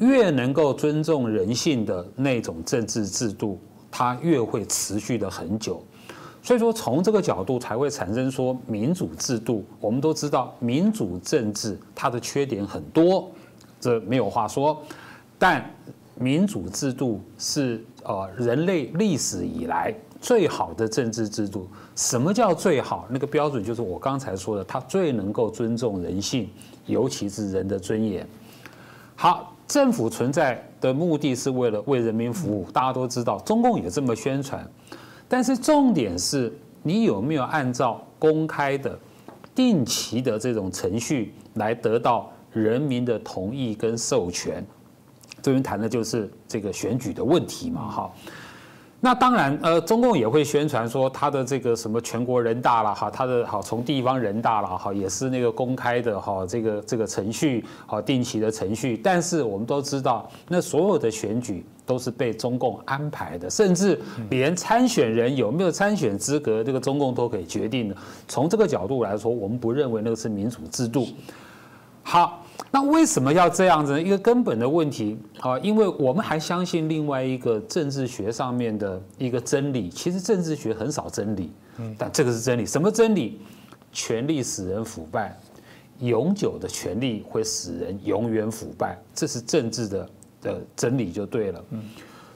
[0.00, 3.56] 越能够尊重人性的那种政治制度，
[3.88, 5.80] 它越会持续的很久。
[6.42, 9.64] 所以说，从这个角度才会产生说民主制度。
[9.78, 13.30] 我们都知道，民主政治它的缺点很多，
[13.80, 14.80] 这没有话说。
[15.38, 15.64] 但
[16.14, 19.92] 民主制度是呃人类历史以来。
[20.22, 21.66] 最好的政治制度，
[21.96, 23.06] 什么叫最好？
[23.08, 26.46] 那个标准就是我刚才说的，它最能够尊重人性，
[26.84, 28.28] 尤其是人的尊严。
[29.16, 34.62] 好，政府存在的目的是为了为人民服务，大家都知道，中共也这么宣传。
[35.26, 36.52] 但是重点是
[36.82, 38.98] 你有没有按照公开的、
[39.54, 44.64] 定期的这种程序来得到人民的同意跟授权？
[45.42, 48.12] 这边谈的就是这个选举的问题嘛，哈。
[49.02, 58.98] 那当然，呃，中共也会宣传说他的这个什么全国人大了哈，他的好从地方人大了哈，也是那个公开的哈，这个这个程序好定期的程序。
[58.98, 63.98] 但是我们都知道，那所有的选举都是被中共安排的，甚至
[64.28, 67.96] 连参选人有没有参选资格，这个中共都可以决定的。
[68.28, 71.08] 从这个角度来说，我们不认为那个是民主制度。
[72.02, 72.39] 好。
[72.72, 74.00] 那为什么要这样子呢？
[74.00, 79.88] 一个根本的问题啊，因为我们还相信另外一个政治学上面的一个真理。
[79.88, 81.50] 其实政治学很少真理，
[81.98, 82.64] 但这个是真理。
[82.64, 83.40] 什么真理？
[83.92, 85.36] 权力使人腐败，
[85.98, 91.64] 永久的权力会使人永远腐败，这是政治的的真理就对了。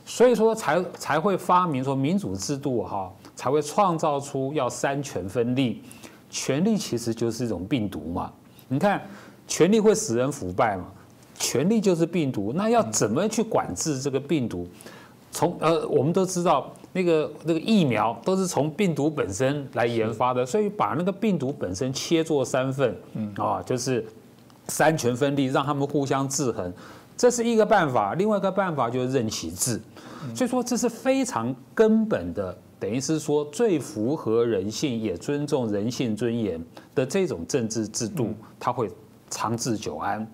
[0.05, 5.83] 所以说才才会发明说民主制度哈，才会创造出要三权分立。
[6.29, 8.33] 权力其实就是一种病毒嘛，
[8.66, 9.01] 你看。
[9.47, 10.85] 权力会使人腐败嘛？
[11.37, 14.67] 权力就是病毒，那要怎么去管制这个病毒？
[15.33, 22.97] 从呃，我们都知道那个那个疫苗都是从病毒本身来研发的，所以把那个病毒本身切作三份，
[23.37, 24.07] 啊，就是
[24.69, 26.73] 三权分立，让他们互相制衡，
[27.17, 28.15] 这是一个办法。
[28.15, 29.81] 另外一个办法就是任其治，
[30.37, 36.65] 所以说这是非常根本的，等于是说最符合人性也尊重人性尊严
[36.95, 38.89] 的这种政治制度，它会。
[39.35, 40.24] 长治久安，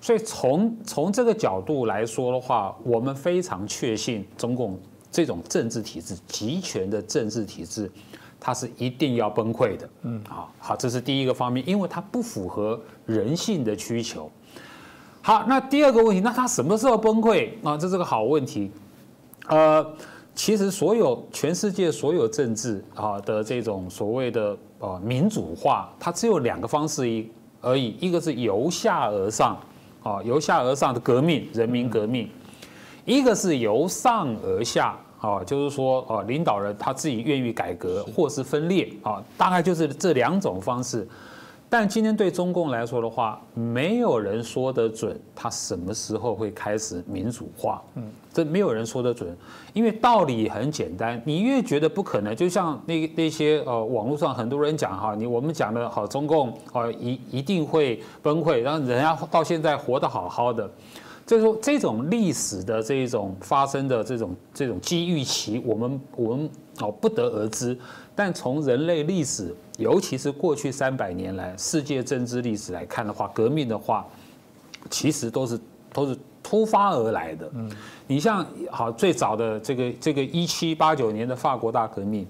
[0.00, 4.76] 所以从从这个角度来说的话，我们非常确信中共
[5.08, 7.88] 这种政治体制、集权的政治体制，
[8.40, 9.88] 它是一定要崩溃的。
[10.02, 14.28] 嗯，好，好，这是第一个方面，因为它不符合人性的需求。
[15.22, 17.76] 好，那第二个问题，那它什么时候崩溃啊？
[17.76, 18.68] 这是个好问题。
[19.46, 19.86] 呃，
[20.34, 27.30] 其实所有全世界所有政治啊的这种所谓的呃民主化，它只有两个方式一。
[27.60, 29.58] 而已，一个是由下而上，
[30.02, 32.26] 啊，由下而上的革命，人民革命；
[33.04, 41.06] 一个是由上而下，啊，就是说，啊，领导人他自己愿意改革或是分裂，啊，大概就是这两种方式。
[41.72, 47.80] 但今天对中共来说的话，没有人说得准，他什么时候会开始民主化？
[47.94, 49.34] 嗯，这没有人说得准，
[49.72, 60.68] 因为道理很简单，你越觉得不可能，就像那那些呃网络上很多人讲哈，你我们讲的好，中共啊一一定会崩溃，然后人家到现在活得好好的，
[61.30, 66.50] 就是说这种历史的这种发生的这种这种机遇期，我们我们
[66.80, 67.78] 哦不得而知。
[68.16, 74.04] 但从人类历史，尤其是过去三百年来世界政治历史来看的话，革命的话，
[74.90, 75.60] 其实都是
[75.92, 77.48] 都是突发而来的。
[77.54, 77.70] 嗯，
[78.08, 82.26] 你像好最早的这个这个一七八九年的法国大革命，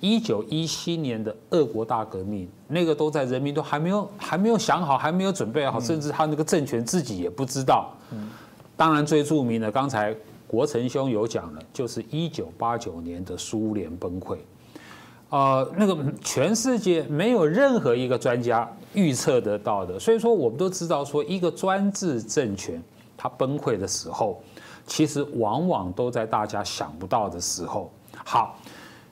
[0.00, 7.90] 一九一七年的俄国大革命，那个都在人民都还没有还没有想好，还没有准备好，甚至他那个政权自己也不知道。
[8.10, 8.28] 嗯，
[8.76, 10.14] 当然最著名的，刚才
[10.46, 14.36] 国成兄有讲了，就是一九八九年的苏联崩溃。
[15.30, 22.80] 呃，那个全世界没有任何一个专家预测得到的，所以说我们都知道，说一个专制政权
[23.16, 24.40] 它崩溃的时候，
[24.86, 27.90] 其实往往都在大家想不到的时候。
[28.24, 28.56] 好，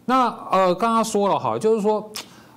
[0.04, 2.08] 那呃，刚刚说了哈，就是说，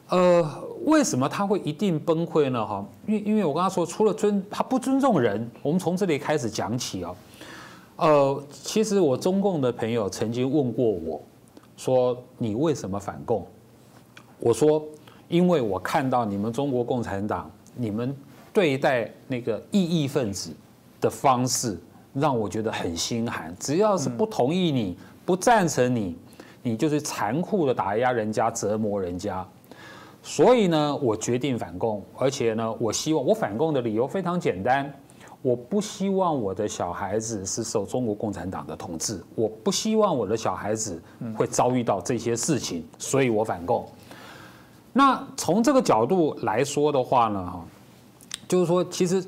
[0.10, 0.48] 呃，
[0.84, 2.66] 为什么他会一定崩溃呢？
[2.66, 7.16] 哈，因因为我刚刚说，除了尊他不尊重人，我们从这里开始讲起哦。
[7.98, 11.22] 呃，其实我中共的朋友曾经问过我。
[11.78, 13.46] 说你为什么反共？
[14.40, 14.82] 我说，
[15.28, 18.16] 因为我看到你们中国共产党，你们
[18.54, 20.54] 对待那个异议分子
[21.02, 21.78] 的方式，
[22.14, 23.54] 让我觉得很心寒。
[23.60, 26.16] 只要是不同意你、不赞成你，
[26.64, 29.46] 你就是残酷的打压人家、折磨人家。
[30.28, 34.92] 所以呢，我决定反共，而且呢，我希望我反共的理由非常简单。
[35.44, 41.00] 我不希望我的小孩子是受中国共产党的统治，我不希望我的小孩子
[41.38, 43.88] 会遭遇到这些事情，所以我反共。
[44.92, 47.64] 那从这个角度来说的话呢，哈，
[48.48, 49.24] 就是说，其实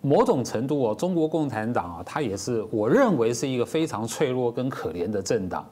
[0.00, 5.68] 某种程度哦，中国共产党啊，它也是我认为是一个非常脆弱跟可怜的政党。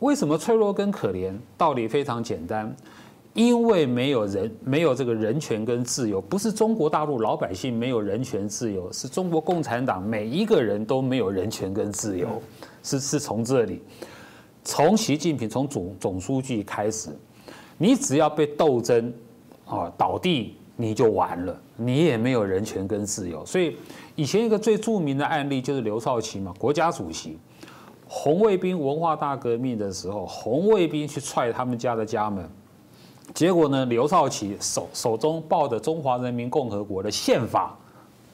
[0.00, 1.32] 为什么脆弱跟可怜？
[1.56, 2.74] 道理非常简单。
[3.34, 12.28] 因为没有人没有这个人权跟自由，不是中国大陆老百姓没有人权自由，是中国共产党每一个人都没有人权跟自由，
[12.82, 13.80] 是是从这里，
[14.62, 17.08] 从习近平从总总书记开始，
[17.78, 19.10] 你只要被斗争
[19.64, 23.42] 啊倒地，你就完了，你也没有人权跟自由。
[23.46, 23.78] 所以
[24.14, 27.38] 以前一个最著名的案例就是刘少奇嘛，国家主席，
[28.06, 32.46] 红卫兵文化大革命的时候，红卫兵去踹他们家的家门。
[33.34, 33.86] 结果呢？
[33.86, 37.74] 刘少奇手手中抱着中华人民共和国的宪法，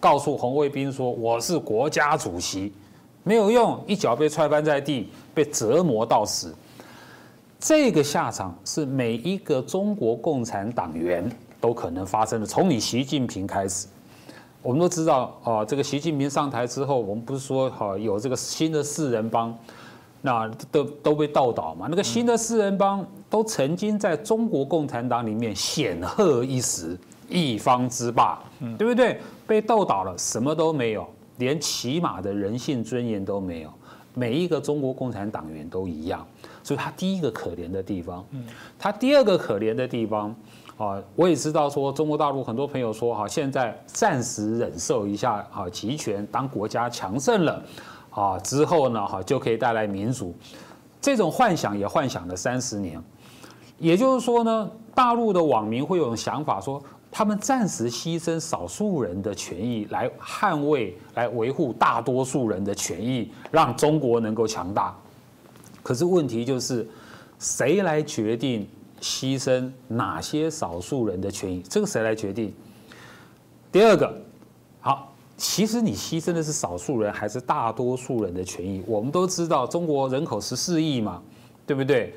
[0.01, 2.73] 告诉红卫兵说：“我是国家主席。”
[3.23, 6.55] 没有用，一脚被踹翻在地，被折磨到死。
[7.61, 11.31] 这个下场是每一个中国共产党员
[11.61, 12.47] 都可能发生的。
[12.47, 13.87] 从你习近平开始，
[14.63, 19.57] 我们都知道啊，这个习近平上台之后，我们不是说哈有这个新的四人帮。
[20.21, 21.87] 那都都被倒倒嘛？
[21.89, 26.97] 那个新的四人帮都曾经在中国共产党里面显赫一时，
[27.29, 28.39] 一方之霸，
[28.79, 29.21] 对不对？
[29.47, 33.73] 被斗倒了，什么都没有，连起码的人性尊严都没有。
[34.15, 36.27] 每一个中国共产党员都一样，
[36.63, 38.25] 所以他第一个可怜的地方，
[38.79, 40.35] 他第二个可怜的地方
[40.77, 47.63] 啊，我也知道说中国大陆很多朋友说哈，现在暂时忍受一下啊，集权，当国家强盛了。
[48.11, 50.35] 啊，之后呢，哈就可以带来民主，
[51.01, 53.01] 这种幻想也幻想了三十年。
[53.79, 64.97] 也就是说呢，大陆的网民会有种想法说，他们暂时牺牲少数人的权益来捍卫、来维护大多数人的权益，让中国能够强大。
[65.83, 66.87] 可是问题就是，
[67.39, 68.69] 谁来决定
[69.01, 71.63] 牺牲哪些少数人的权益？
[71.69, 72.53] 这个谁来决定？
[73.71, 74.21] 第二个，
[74.81, 75.05] 好。
[75.41, 78.83] 其实你牺牲的是少数人还是大多数人的权益？
[78.89, 81.23] 我们都知道中国人口十四亿嘛，
[81.65, 82.13] 对不对？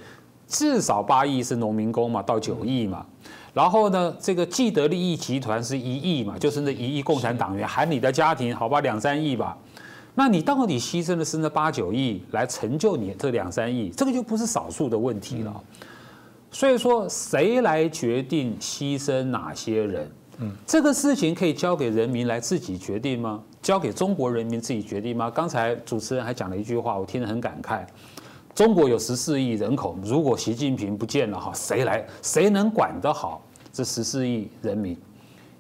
[0.52, 3.06] 至少八亿是农民工嘛，到九亿嘛。
[3.54, 9.58] 然后呢，这个既得利益集团是一亿嘛，就是那一亿共产党员，含你的家庭，好吧，两三亿吧。
[10.14, 13.90] 那你到底牺牲的是那八九亿来成就你这两三亿？
[13.90, 15.64] 这个就不是少数的问题了。
[16.52, 20.12] 所以说，谁来决定牺牲哪些人？
[20.40, 23.42] 嗯这个事情可以交给人民来自己决定吗？
[23.62, 25.30] 交给中国人民自己决定吗？
[25.30, 27.86] 刚才主持人还讲了一句话，我听得很感慨。
[28.54, 32.06] 中国有十四亿人口，如果习近平不见了哈，谁来？
[32.22, 33.42] 谁能管得好
[33.72, 34.98] 这十四亿人民？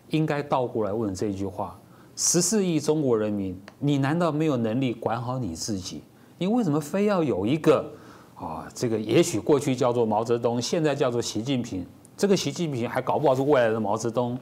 [0.09, 1.79] 应该倒过来问这句话：
[2.17, 6.03] 十四亿中国人民，你难道没有能力管好你自己？
[6.37, 7.89] 你为什么非要有一个
[8.35, 8.67] 啊？
[8.75, 11.85] 这个也许过去叫做毛泽东，现在叫做习近平。
[12.17, 14.37] 这个习近平还搞不好是未来的毛泽东。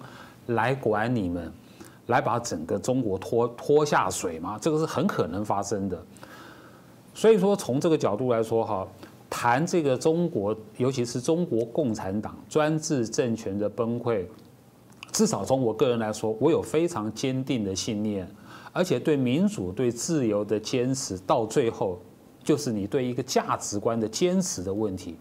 [0.47, 1.53] 来管你们，
[2.07, 4.57] 来把整个中国拖拖下水吗？
[4.59, 6.03] 这个是很可能发生的。
[7.19, 8.87] 所以说，从这个角度来说，哈，
[9.29, 14.23] 谈这个中国，尤其是中国共产党专制政权的崩溃，
[15.11, 18.25] 至少从我个人来说，我有非常坚定的信念，
[18.71, 21.99] 而且对民主、对自由的坚持，到最后
[22.41, 25.17] 就是你对一个价值观的坚持的问题。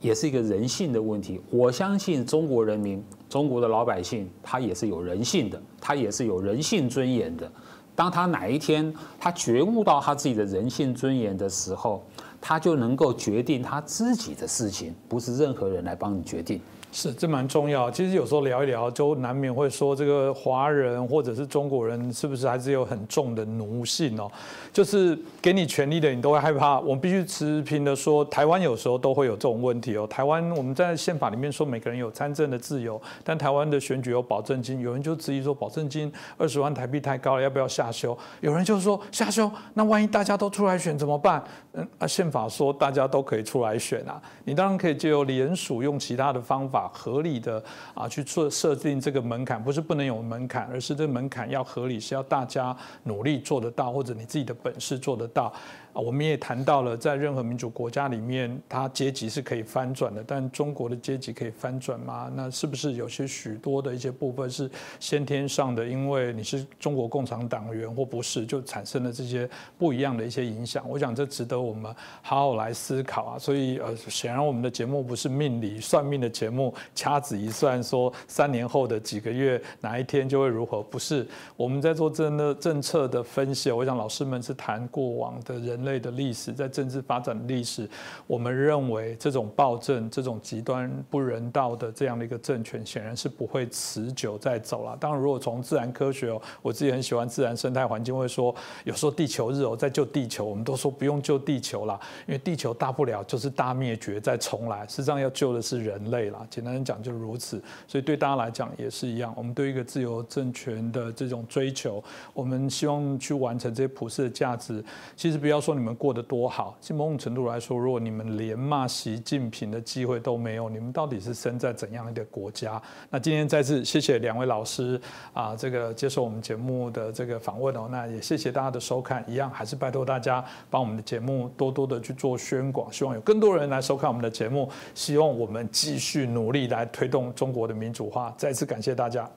[0.00, 1.40] 也是一个人性的问题。
[1.48, 7.50] 我相信中国人民、中国的老百姓，他也是有人性的，他也是有人性尊严的。
[7.94, 12.02] 当他哪一天他觉悟到他自己的人性尊严的时候，
[12.40, 16.60] 他就能够决定他自己的事情，不是任何人来帮你决定。
[16.94, 17.90] 是，这蛮重要。
[17.90, 24.30] 其实有时候聊一聊，就难免会说这个华人或者是中国人是不是还是有很重的奴性哦？
[24.70, 26.78] 就是给你权利的，你都会害怕。
[26.80, 30.06] 我们必须持平的说，台湾有时候都会有这种问题哦。
[30.06, 38.16] 台湾我们在宪法里面说每个人有参政的自由，但台湾的选举有保证金，有人就质疑说保证金二十万台币太高了，要不要下修？
[38.42, 41.42] 有人就说下修，那万一大家都出来选怎么办？
[41.72, 46.81] 嗯啊，宪法说大家都可以出来选啊，你当然可以借由联署，用其他的方法。
[46.88, 47.62] 合理的
[47.94, 55.52] 啊去做设定这个门槛，不是不能有门槛，而是这门槛要合理，是要大家努力做得到，或者你自己的本事做得到。
[55.92, 60.24] 啊，我们也谈到了，在任何民主国家里面，它阶级是可以翻转的。
[60.26, 62.32] 但中国的阶级可以翻转吗？
[62.34, 65.86] 那是不是有些许多的一些部分是先天上的？
[65.86, 70.82] 因为你是中国共产党员或不是，就产生了这些不一样的一些影响。
[70.88, 73.38] 我想这值得我们好好来思考啊。
[73.38, 80.82] 所以呃，显然我们的节目不是命理算命的节目，掐指一算说三年后的几个月哪一天就会如何？
[80.82, 83.70] 不是，我们在做政的政策的分析。
[83.70, 85.81] 我想老师们是谈过往的人。
[85.84, 87.88] 类的历史，在政治发展历史，
[88.26, 94.96] 我们认为这种暴政、这种极端不人道的这样的一个政权，显然是不会持久在走了。
[95.00, 98.54] 当然，如果从自然科学哦，我自己很喜欢自然生态环境，会说
[98.84, 104.86] 有时候地球日哦，在救地球，我们都说不用救地球了，因为地球大不了就是大灭绝再重来。
[104.86, 107.60] 实际上要救的是人类啦，简单讲就是如此。
[107.88, 112.02] 所以对大家来讲也是一样，我们对一个自由政权的这种追求，
[112.32, 114.84] 我们希望去完成这些普世的价值。
[115.16, 115.71] 其实不要说。
[115.74, 116.76] 你们过得多好？
[116.80, 122.80] 从某种程度来说，如果你们连骂习近平的机会都没有，你们到底是生在怎样一个国家？
[123.10, 125.00] 那今天再次谢谢两位老师
[125.32, 127.88] 啊，这个接受我们节目的这个访问哦。
[127.90, 138.34] 那也谢谢大家的收看，一样还是拜托大家帮我们的节目多多的去做宣广，希望有更多人来收看我们的节目，希望我们继续努力来推动中国的民主化。
[138.36, 139.28] 再次感谢大家。